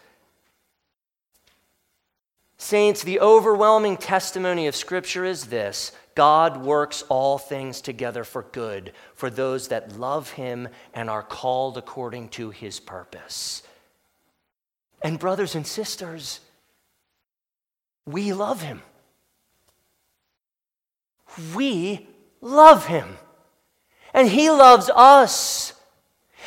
Saints, 2.58 3.02
the 3.02 3.20
overwhelming 3.20 3.96
testimony 3.96 4.66
of 4.66 4.76
Scripture 4.76 5.24
is 5.24 5.46
this 5.46 5.92
God 6.14 6.62
works 6.62 7.04
all 7.08 7.38
things 7.38 7.80
together 7.80 8.24
for 8.24 8.42
good 8.42 8.92
for 9.14 9.30
those 9.30 9.68
that 9.68 9.98
love 9.98 10.32
Him 10.32 10.68
and 10.92 11.08
are 11.08 11.22
called 11.22 11.78
according 11.78 12.28
to 12.30 12.50
His 12.50 12.80
purpose. 12.80 13.62
And, 15.02 15.18
brothers 15.18 15.54
and 15.54 15.66
sisters, 15.66 16.40
we 18.04 18.32
love 18.32 18.62
Him. 18.62 18.82
We 21.54 22.06
love 22.40 22.86
Him. 22.86 23.18
And 24.12 24.28
He 24.28 24.50
loves 24.50 24.90
us. 24.94 25.74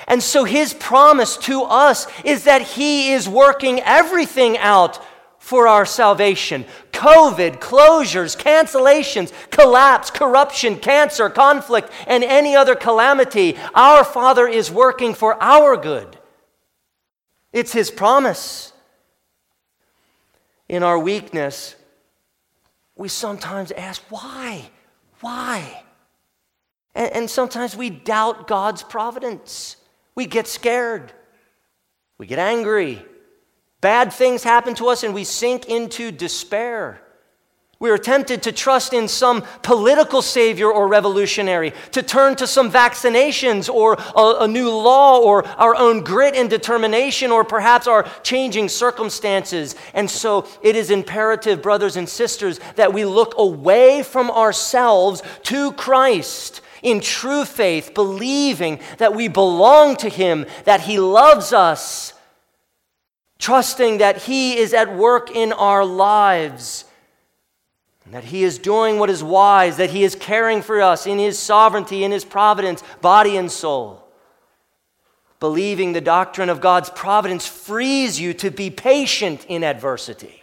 And 0.08 0.22
so 0.22 0.44
His 0.44 0.74
promise 0.74 1.38
to 1.38 1.64
us 1.64 2.08
is 2.26 2.44
that 2.46 2.62
He 2.62 3.14
is 3.14 3.30
working 3.30 3.80
everything 3.82 4.58
out 4.58 5.00
for 5.38 5.68
our 5.68 5.86
salvation. 5.86 6.66
COVID, 6.92 7.60
closures, 7.60 8.38
cancellations, 8.38 9.32
collapse, 9.50 10.12
corruption, 10.12 10.78
cancer, 10.78 11.30
conflict, 11.30 11.92
and 12.06 12.24
any 12.24 12.56
other 12.56 12.76
calamity, 12.76 13.58
our 13.74 14.04
Father 14.04 14.48
is 14.48 14.72
working 14.72 15.14
for 15.14 15.42
our 15.42 15.78
good. 15.78 16.18
It's 17.54 17.74
His 17.74 17.92
promise. 17.92 18.74
In 20.70 20.84
our 20.84 20.98
weakness, 20.98 21.76
we 22.96 23.10
sometimes 23.10 23.72
ask, 23.72 24.02
why? 24.10 24.70
Why? 25.20 25.84
And, 26.96 27.12
and 27.14 27.30
sometimes 27.30 27.76
we 27.76 27.90
doubt 27.90 28.48
God's 28.48 28.84
providence. 28.84 29.76
We 30.16 30.26
get 30.26 30.48
scared. 30.48 31.12
We 32.18 32.28
get 32.28 32.40
angry. 32.40 33.04
Bad 33.82 34.14
things 34.14 34.44
happen 34.44 34.76
to 34.76 34.88
us 34.88 35.04
and 35.04 35.14
we 35.14 35.24
sink 35.24 35.68
into 35.68 36.12
despair. 36.12 37.02
We 37.82 37.90
are 37.90 37.98
tempted 37.98 38.44
to 38.44 38.52
trust 38.52 38.94
in 38.94 39.08
some 39.08 39.42
political 39.64 40.22
savior 40.22 40.72
or 40.72 40.88
revolutionary, 40.88 41.74
to 41.94 42.04
turn 42.04 42.36
to 42.36 42.46
some 42.46 42.72
vaccinations 42.72 43.74
or 43.74 43.98
a, 44.16 44.44
a, 44.44 44.48
new 44.48 44.70
law 44.70 45.18
or 45.18 45.48
our 45.58 45.76
own 45.76 46.04
grit 46.04 46.36
and 46.36 46.48
determination 46.48 47.32
or 47.32 47.44
perhaps 47.44 47.88
our 47.88 48.04
changing 48.22 48.70
circumstances. 48.70 49.76
And 49.96 50.08
so 50.08 50.48
it 50.62 50.76
is 50.76 50.92
imperative, 50.92 51.64
brothers 51.64 51.98
and 51.98 52.08
sisters, 52.08 52.60
that 52.76 52.94
we 52.94 53.04
look 53.04 53.34
away 53.40 54.04
from 54.04 54.30
ourselves 54.30 55.24
to 55.46 55.72
Christ 55.72 56.62
in 56.84 57.02
true 57.02 57.46
faith, 57.46 57.96
believing 57.96 58.80
that 59.00 59.16
we 59.16 59.28
belong 59.28 59.96
to 59.96 60.10
Him, 60.10 60.46
that 60.66 60.82
He 60.82 61.00
loves 61.00 61.52
us 61.52 62.14
trusting 63.40 63.98
that 63.98 64.22
He 64.22 64.56
is 64.56 64.72
at 64.72 64.96
work 64.96 65.36
in 65.36 65.52
our 65.52 65.84
lives, 65.84 66.86
that 68.12 68.26
He 68.26 68.44
is 68.44 68.60
doing 68.60 69.00
what 69.00 69.10
is 69.10 69.24
wise, 69.24 69.78
that 69.78 69.92
He 69.92 70.04
is 70.04 70.16
caring 70.16 70.62
for 70.62 70.82
us 70.82 71.08
in 71.08 71.20
His 71.20 71.40
sovereignty, 71.40 72.04
in 72.04 72.12
His 72.12 72.26
providence, 72.26 72.84
body 73.02 73.38
and 73.38 73.52
soul. 73.52 74.08
Believing 75.40 75.94
the 75.94 76.02
doctrine 76.02 76.50
of 76.50 76.62
God's 76.62 76.90
providence 76.90 77.48
frees 77.48 78.20
you 78.20 78.34
to 78.36 78.52
be 78.52 78.70
patient 78.70 79.46
in 79.48 79.64
adversity 79.64 80.41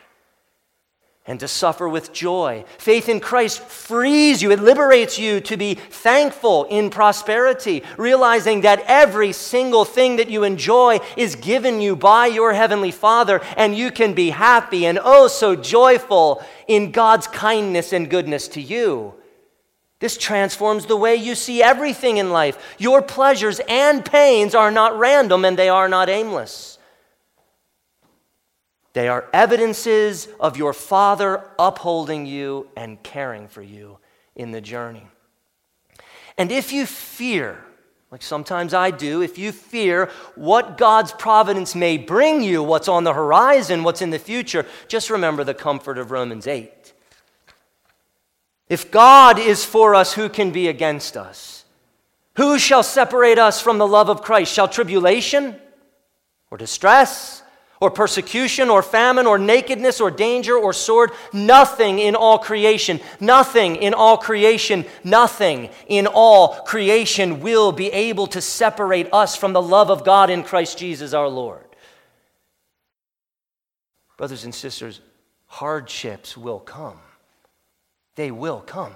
and 1.28 1.38
to 1.38 1.46
suffer 1.46 1.88
with 1.88 2.12
joy. 2.12 2.64
Faith 2.78 3.08
in 3.08 3.20
Christ 3.20 3.60
frees 3.60 4.42
you, 4.42 4.50
it 4.50 4.60
liberates 4.60 5.18
you 5.18 5.40
to 5.42 5.56
be 5.58 5.74
thankful 5.74 6.64
in 6.64 6.88
prosperity, 6.88 7.84
realizing 7.98 8.62
that 8.62 8.82
every 8.86 9.32
single 9.32 9.84
thing 9.84 10.16
that 10.16 10.30
you 10.30 10.42
enjoy 10.42 10.98
is 11.16 11.36
given 11.36 11.82
you 11.82 11.94
by 11.94 12.26
your 12.26 12.54
Heavenly 12.54 12.90
Father, 12.90 13.42
and 13.56 13.76
you 13.76 13.90
can 13.90 14.14
be 14.14 14.30
happy 14.30 14.86
and 14.86 14.98
oh 15.00 15.28
so 15.28 15.54
joyful 15.54 16.42
in 16.66 16.90
God's 16.90 17.26
kindness 17.26 17.92
and 17.92 18.08
goodness 18.08 18.48
to 18.48 18.60
you. 18.62 19.14
This 20.00 20.16
transforms 20.16 20.86
the 20.86 20.96
way 20.96 21.16
you 21.16 21.34
see 21.34 21.62
everything 21.62 22.16
in 22.16 22.30
life. 22.30 22.76
Your 22.78 23.02
pleasures 23.02 23.60
and 23.68 24.04
pains 24.04 24.54
are 24.54 24.70
not 24.70 24.98
random 24.98 25.44
and 25.44 25.58
they 25.58 25.68
are 25.68 25.88
not 25.88 26.08
aimless. 26.08 26.77
They 28.98 29.06
are 29.06 29.28
evidences 29.32 30.26
of 30.40 30.56
your 30.56 30.72
Father 30.72 31.44
upholding 31.56 32.26
you 32.26 32.66
and 32.76 33.00
caring 33.00 33.46
for 33.46 33.62
you 33.62 33.98
in 34.34 34.50
the 34.50 34.60
journey. 34.60 35.06
And 36.36 36.50
if 36.50 36.72
you 36.72 36.84
fear, 36.84 37.64
like 38.10 38.22
sometimes 38.22 38.74
I 38.74 38.90
do, 38.90 39.22
if 39.22 39.38
you 39.38 39.52
fear 39.52 40.10
what 40.34 40.76
God's 40.76 41.12
providence 41.12 41.76
may 41.76 41.96
bring 41.96 42.42
you, 42.42 42.60
what's 42.60 42.88
on 42.88 43.04
the 43.04 43.14
horizon, 43.14 43.84
what's 43.84 44.02
in 44.02 44.10
the 44.10 44.18
future, 44.18 44.66
just 44.88 45.10
remember 45.10 45.44
the 45.44 45.54
comfort 45.54 45.96
of 45.96 46.10
Romans 46.10 46.48
8. 46.48 46.92
If 48.68 48.90
God 48.90 49.38
is 49.38 49.64
for 49.64 49.94
us, 49.94 50.14
who 50.14 50.28
can 50.28 50.50
be 50.50 50.66
against 50.66 51.16
us? 51.16 51.64
Who 52.34 52.58
shall 52.58 52.82
separate 52.82 53.38
us 53.38 53.62
from 53.62 53.78
the 53.78 53.86
love 53.86 54.10
of 54.10 54.22
Christ? 54.22 54.52
Shall 54.52 54.66
tribulation 54.66 55.54
or 56.50 56.58
distress 56.58 57.44
or 57.80 57.90
persecution 57.90 58.68
or 58.70 58.82
famine 58.82 59.26
or 59.26 59.38
nakedness 59.38 60.00
or 60.00 60.10
danger 60.10 60.56
or 60.56 60.72
sword? 60.72 61.10
Nothing 61.32 61.98
in 61.98 62.14
all 62.14 62.38
creation, 62.38 63.00
nothing 63.20 63.76
in 63.76 63.94
all 63.94 64.16
creation, 64.16 64.84
nothing 65.04 65.70
in 65.86 66.06
all 66.06 66.54
creation 66.62 67.40
will 67.40 67.72
be 67.72 67.88
able 67.88 68.26
to 68.28 68.40
separate 68.40 69.12
us 69.12 69.36
from 69.36 69.52
the 69.52 69.62
love 69.62 69.90
of 69.90 70.04
God 70.04 70.30
in 70.30 70.42
Christ 70.42 70.78
Jesus 70.78 71.12
our 71.12 71.28
Lord. 71.28 71.64
Brothers 74.16 74.44
and 74.44 74.54
sisters, 74.54 75.00
hardships 75.46 76.36
will 76.36 76.58
come 76.58 76.98
they 78.18 78.32
will 78.32 78.60
come. 78.60 78.94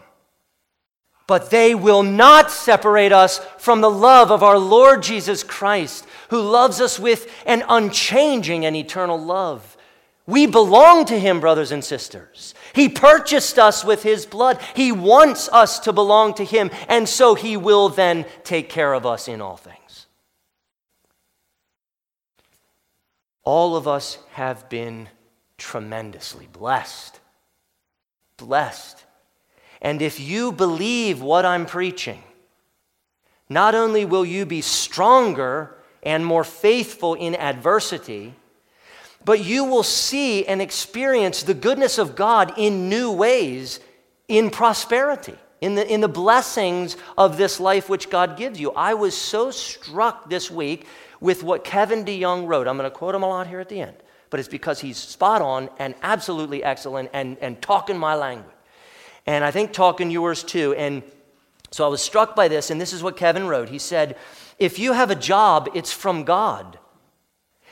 But 1.33 1.49
they 1.49 1.75
will 1.75 2.03
not 2.03 2.51
separate 2.51 3.11
us 3.11 3.39
from 3.57 3.81
the 3.81 3.91
love 3.91 4.31
of 4.31 4.43
our 4.43 4.59
Lord 4.59 5.03
Jesus 5.03 5.43
Christ, 5.43 6.07
who 6.29 6.43
loves 6.43 6.79
us 6.79 6.99
with 6.99 7.27
an 7.47 7.65
unchanging 7.71 8.67
and 8.67 8.77
eternal 8.77 9.19
love. 9.19 9.79
We 10.27 10.45
belong 10.45 11.07
to 11.07 11.19
Him, 11.19 11.41
brothers 11.41 11.73
and 11.73 11.83
sisters. 11.83 12.53
He 12.75 12.91
purchased 12.91 13.59
us 13.59 13.83
with 13.83 14.03
His 14.03 14.27
blood. 14.27 14.61
He 14.77 14.93
wants 14.93 15.49
us 15.49 15.79
to 15.79 15.93
belong 15.95 16.35
to 16.35 16.45
Him, 16.45 16.71
and 16.87 17.09
so 17.09 17.35
He 17.35 17.57
will 17.57 17.89
then 17.89 18.27
take 18.45 18.69
care 18.69 18.93
of 18.93 19.07
us 19.07 19.27
in 19.27 19.41
all 19.41 19.57
things. 19.57 20.07
All 23.43 23.75
of 23.75 23.89
us 23.89 24.19
have 24.33 24.69
been 24.69 25.09
tremendously 25.57 26.47
blessed. 26.53 27.21
Blessed 28.37 29.02
and 29.83 30.01
if 30.01 30.21
you 30.21 30.53
believe 30.53 31.21
what 31.21 31.45
I'm 31.45 31.67
preaching, 31.67 32.23
not 33.49 33.75
only 33.75 34.05
will 34.05 34.25
you 34.25 34.47
be 34.47 34.61
stronger 34.61 35.77
and 36.05 36.25
more 36.25 36.45
faithful 36.45 37.15
in 37.15 37.35
adversity, 37.35 38.35
but 39.25 39.45
you 39.45 39.65
will 39.65 39.83
see 39.83 40.47
and 40.47 40.63
experience 40.63 41.43
the 41.43 41.53
goodness 41.53 41.99
of 41.99 42.15
God 42.15 42.55
in 42.57 42.89
new 42.89 43.11
ways 43.11 43.81
in 44.29 44.51
prosperity, 44.51 45.35
in 45.61 45.75
the, 45.75 45.93
in 45.93 46.01
the 46.01 46.09
blessings 46.09 46.97
of 47.19 47.37
this 47.37 47.59
life 47.59 47.89
which 47.89 48.09
God 48.09 48.37
gives 48.37 48.61
you. 48.61 48.71
I 48.73 48.95
was 48.95 49.17
so 49.17 49.51
struck 49.51 50.31
this 50.31 50.49
week 50.49 50.87
with 51.21 51.43
what 51.43 51.65
Kevin 51.65 52.05
DeYoung 52.05 52.47
wrote. 52.47 52.69
I'm 52.69 52.79
going 52.79 52.91
to 52.91 52.97
quote 52.97 53.17
him 53.17 53.25
a 53.25 53.29
lot 53.29 53.49
here 53.49 53.61
at 53.61 53.69
the 53.69 53.81
end, 53.81 53.97
but 54.31 54.39
it's 54.39 54.49
because 54.49 54.81
he's 54.81 54.97
spot 54.97 55.43
on 55.43 55.69
and 55.79 55.97
absolutely 56.03 56.63
excellent 56.63 57.11
and, 57.13 57.37
and 57.41 57.61
talking 57.61 57.99
my 57.99 58.15
language 58.15 58.52
and 59.27 59.45
I 59.45 59.51
think 59.51 59.73
talking 59.73 60.11
yours 60.11 60.43
too. 60.43 60.75
And 60.75 61.03
so 61.71 61.85
I 61.85 61.89
was 61.89 62.03
struck 62.03 62.37
by 62.37 62.49
this, 62.49 62.71
and 62.71 62.81
this 62.81 62.93
is 62.93 63.03
what 63.03 63.17
Kevin 63.17 63.47
wrote. 63.47 63.69
He 63.69 63.79
said, 63.79 64.17
If 64.59 64.79
you 64.79 64.93
have 64.93 65.11
a 65.11 65.15
job, 65.15 65.71
it's 65.75 65.93
from 65.93 66.25
God. 66.25 66.79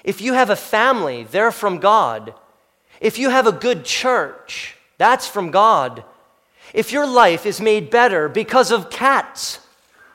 If 0.03 0.21
you 0.21 0.33
have 0.35 0.51
a 0.51 0.57
family, 0.57 1.25
they're 1.25 1.53
from 1.53 1.79
God. 1.79 2.35
If 3.01 3.19
you 3.19 3.31
have 3.31 3.47
a 3.47 3.53
good 3.53 3.85
church, 3.85 4.77
that's 4.99 5.27
from 5.27 5.51
God. 5.51 6.05
If 6.73 6.93
your 6.93 7.07
life 7.07 7.47
is 7.47 7.61
made 7.61 7.91
better 7.91 8.29
because 8.29 8.71
of 8.71 8.91
cats, 8.91 9.61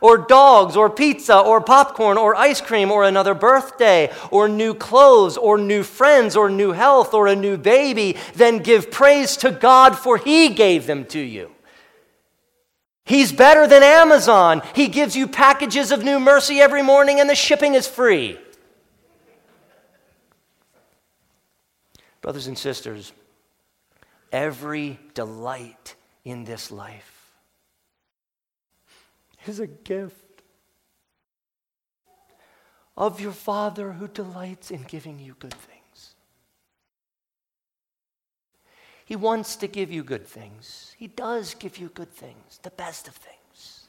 or 0.02 0.18
dogs, 0.18 0.76
or 0.76 0.90
pizza, 0.90 1.38
or 1.40 1.62
popcorn, 1.62 2.18
or 2.18 2.36
ice 2.36 2.62
cream, 2.62 2.92
or 2.92 3.04
another 3.04 3.34
birthday, 3.34 4.12
or 4.32 4.48
new 4.48 4.74
clothes, 4.74 5.38
or 5.38 5.58
new 5.58 5.84
friends, 5.84 6.36
or 6.36 6.50
new 6.50 6.72
health, 6.72 7.14
or 7.14 7.28
a 7.28 7.36
new 7.36 7.58
baby, 7.58 8.18
then 8.36 8.60
give 8.60 8.92
praise 8.92 9.38
to 9.38 9.52
God 9.52 9.98
for 9.98 10.18
He 10.18 10.50
gave 10.50 10.86
them 10.86 11.06
to 11.06 11.20
you. 11.20 11.52
He's 13.06 13.32
better 13.32 13.68
than 13.68 13.84
Amazon. 13.84 14.62
He 14.74 14.88
gives 14.88 15.16
you 15.16 15.28
packages 15.28 15.92
of 15.92 16.04
new 16.04 16.20
mercy 16.20 16.60
every 16.60 16.82
morning, 16.82 17.20
and 17.20 17.30
the 17.30 17.36
shipping 17.36 17.76
is 17.76 17.88
free. 17.88 18.40
Brothers 22.22 22.48
and 22.48 22.58
sisters, 22.58 23.14
every 24.32 25.00
delight 25.14 25.96
in 26.24 26.44
this 26.44 26.72
life 26.72 27.15
is 29.48 29.60
a 29.60 29.68
gift 29.68 30.42
of 32.98 33.20
your 33.20 33.32
Father 33.32 33.94
who 33.94 34.08
delights 34.08 34.72
in 34.72 34.84
giving 34.84 35.20
you 35.20 35.36
good 35.40 35.54
things. 35.54 36.16
He 39.06 39.16
wants 39.16 39.56
to 39.58 39.68
give 39.68 39.92
you 39.92 40.04
good 40.04 40.26
things. 40.26 40.96
He 40.98 41.08
does 41.08 41.54
give 41.54 41.78
you 41.78 41.90
good 41.90 42.12
things, 42.12 42.60
the 42.64 42.72
best 42.72 43.08
of 43.08 43.14
things. 43.14 43.88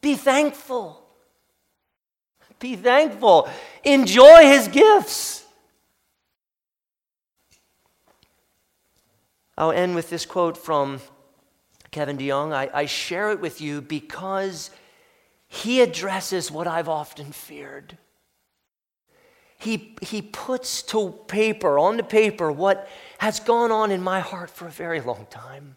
Be 0.00 0.14
thankful. 0.14 1.04
Be 2.58 2.76
thankful. 2.76 3.48
Enjoy 3.84 4.42
His 4.42 4.68
gifts. 4.68 5.44
I'll 9.56 9.72
end 9.72 9.96
with 9.96 10.08
this 10.08 10.24
quote 10.24 10.56
from 10.56 11.00
Kevin 11.90 12.18
DeYoung. 12.18 12.52
I, 12.52 12.70
I 12.72 12.86
share 12.86 13.30
it 13.30 13.40
with 13.40 13.60
you 13.60 13.80
because 13.80 14.70
he 15.46 15.80
addresses 15.80 16.50
what 16.50 16.66
I've 16.66 16.88
often 16.88 17.32
feared. 17.32 17.96
He, 19.58 19.96
he 20.02 20.22
puts 20.22 20.82
to 20.84 21.10
paper, 21.26 21.78
onto 21.78 22.04
paper, 22.04 22.52
what 22.52 22.88
has 23.18 23.40
gone 23.40 23.72
on 23.72 23.90
in 23.90 24.02
my 24.02 24.20
heart 24.20 24.50
for 24.50 24.66
a 24.66 24.70
very 24.70 25.00
long 25.00 25.26
time. 25.30 25.76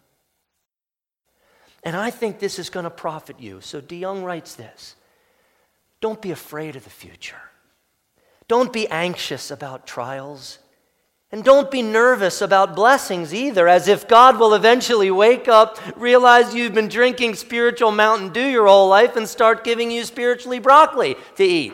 And 1.82 1.96
I 1.96 2.10
think 2.10 2.38
this 2.38 2.58
is 2.60 2.70
going 2.70 2.84
to 2.84 2.90
profit 2.90 3.40
you. 3.40 3.60
So 3.60 3.80
DeYoung 3.80 4.22
writes 4.22 4.54
this 4.54 4.94
Don't 6.00 6.22
be 6.22 6.30
afraid 6.30 6.76
of 6.76 6.84
the 6.84 6.90
future. 6.90 7.40
Don't 8.46 8.72
be 8.72 8.86
anxious 8.88 9.50
about 9.50 9.86
trials. 9.86 10.58
And 11.32 11.42
don't 11.42 11.70
be 11.70 11.80
nervous 11.80 12.42
about 12.42 12.76
blessings 12.76 13.32
either, 13.32 13.66
as 13.66 13.88
if 13.88 14.06
God 14.06 14.38
will 14.38 14.52
eventually 14.52 15.10
wake 15.10 15.48
up, 15.48 15.78
realize 15.96 16.54
you've 16.54 16.74
been 16.74 16.88
drinking 16.88 17.36
spiritual 17.36 17.90
Mountain 17.90 18.34
Dew 18.34 18.46
your 18.46 18.66
whole 18.66 18.88
life, 18.88 19.16
and 19.16 19.26
start 19.26 19.64
giving 19.64 19.90
you 19.90 20.04
spiritually 20.04 20.58
broccoli 20.58 21.16
to 21.36 21.44
eat. 21.44 21.72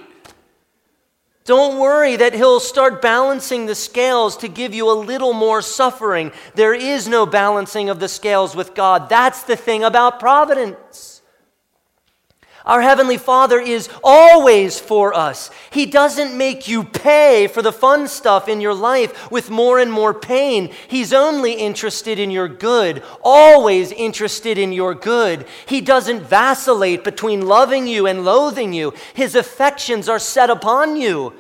Don't 1.45 1.81
worry 1.81 2.15
that 2.15 2.35
He'll 2.35 2.61
start 2.61 3.03
balancing 3.03 3.67
the 3.67 3.75
scales 3.75 4.37
to 4.37 4.49
give 4.49 4.75
you 4.75 4.91
a 4.91 4.93
little 4.93 5.33
more 5.33 5.61
suffering. 5.61 6.31
There 6.55 6.75
is 6.75 7.09
no 7.09 7.27
balancing 7.27 7.89
of 7.89 7.99
the 7.99 8.09
scales 8.09 8.55
with 8.55 8.75
God. 8.75 9.09
That's 9.09 9.43
the 9.43 9.57
thing 9.57 9.83
about 9.83 10.21
providence. 10.21 11.18
Our 12.69 12.83
Heavenly 12.83 13.17
Father 13.17 13.59
is 13.59 13.89
always 14.05 14.79
for 14.79 15.15
us. 15.15 15.51
He 15.71 15.87
doesn't 15.87 16.37
make 16.37 16.69
you 16.69 16.85
pay 16.85 17.47
for 17.47 17.63
the 17.63 17.73
fun 17.73 18.07
stuff 18.09 18.47
in 18.47 18.61
your 18.61 18.75
life 18.75 19.31
with 19.31 19.49
more 19.49 19.79
and 19.79 19.91
more 19.91 20.13
pain. 20.13 20.71
He's 20.87 21.15
only 21.15 21.55
interested 21.55 22.19
in 22.19 22.31
your 22.31 22.47
good, 22.47 23.03
always 23.25 23.91
interested 23.91 24.59
in 24.59 24.73
your 24.73 24.95
good. 24.95 25.47
He 25.65 25.81
doesn't 25.81 26.25
vacillate 26.25 27.05
between 27.05 27.47
loving 27.47 27.87
you 27.87 28.07
and 28.07 28.27
loathing 28.27 28.75
you. 28.75 28.93
His 29.15 29.35
affections 29.35 30.07
are 30.07 30.19
set 30.19 30.51
upon 30.51 30.97
you, 30.97 31.33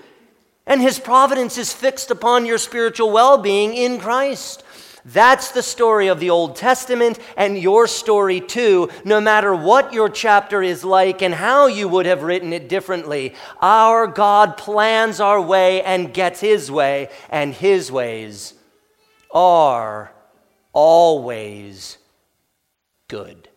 and 0.66 0.80
His 0.80 0.98
providence 0.98 1.58
is 1.58 1.74
fixed 1.74 2.10
upon 2.10 2.46
your 2.46 2.56
spiritual 2.56 3.10
well 3.10 3.36
being 3.36 3.74
in 3.74 4.00
Christ. 4.00 4.64
That's 5.04 5.50
the 5.50 5.62
story 5.62 6.08
of 6.08 6.20
the 6.20 6.30
Old 6.30 6.56
Testament 6.56 7.18
and 7.36 7.56
your 7.56 7.86
story 7.86 8.40
too, 8.40 8.90
no 9.04 9.20
matter 9.20 9.54
what 9.54 9.92
your 9.92 10.08
chapter 10.08 10.62
is 10.62 10.84
like 10.84 11.22
and 11.22 11.34
how 11.34 11.66
you 11.66 11.88
would 11.88 12.06
have 12.06 12.22
written 12.22 12.52
it 12.52 12.68
differently. 12.68 13.34
Our 13.60 14.06
God 14.06 14.56
plans 14.56 15.20
our 15.20 15.40
way 15.40 15.82
and 15.82 16.12
gets 16.12 16.40
his 16.40 16.70
way, 16.70 17.08
and 17.30 17.54
his 17.54 17.90
ways 17.90 18.54
are 19.32 20.12
always 20.72 21.98
good. 23.08 23.47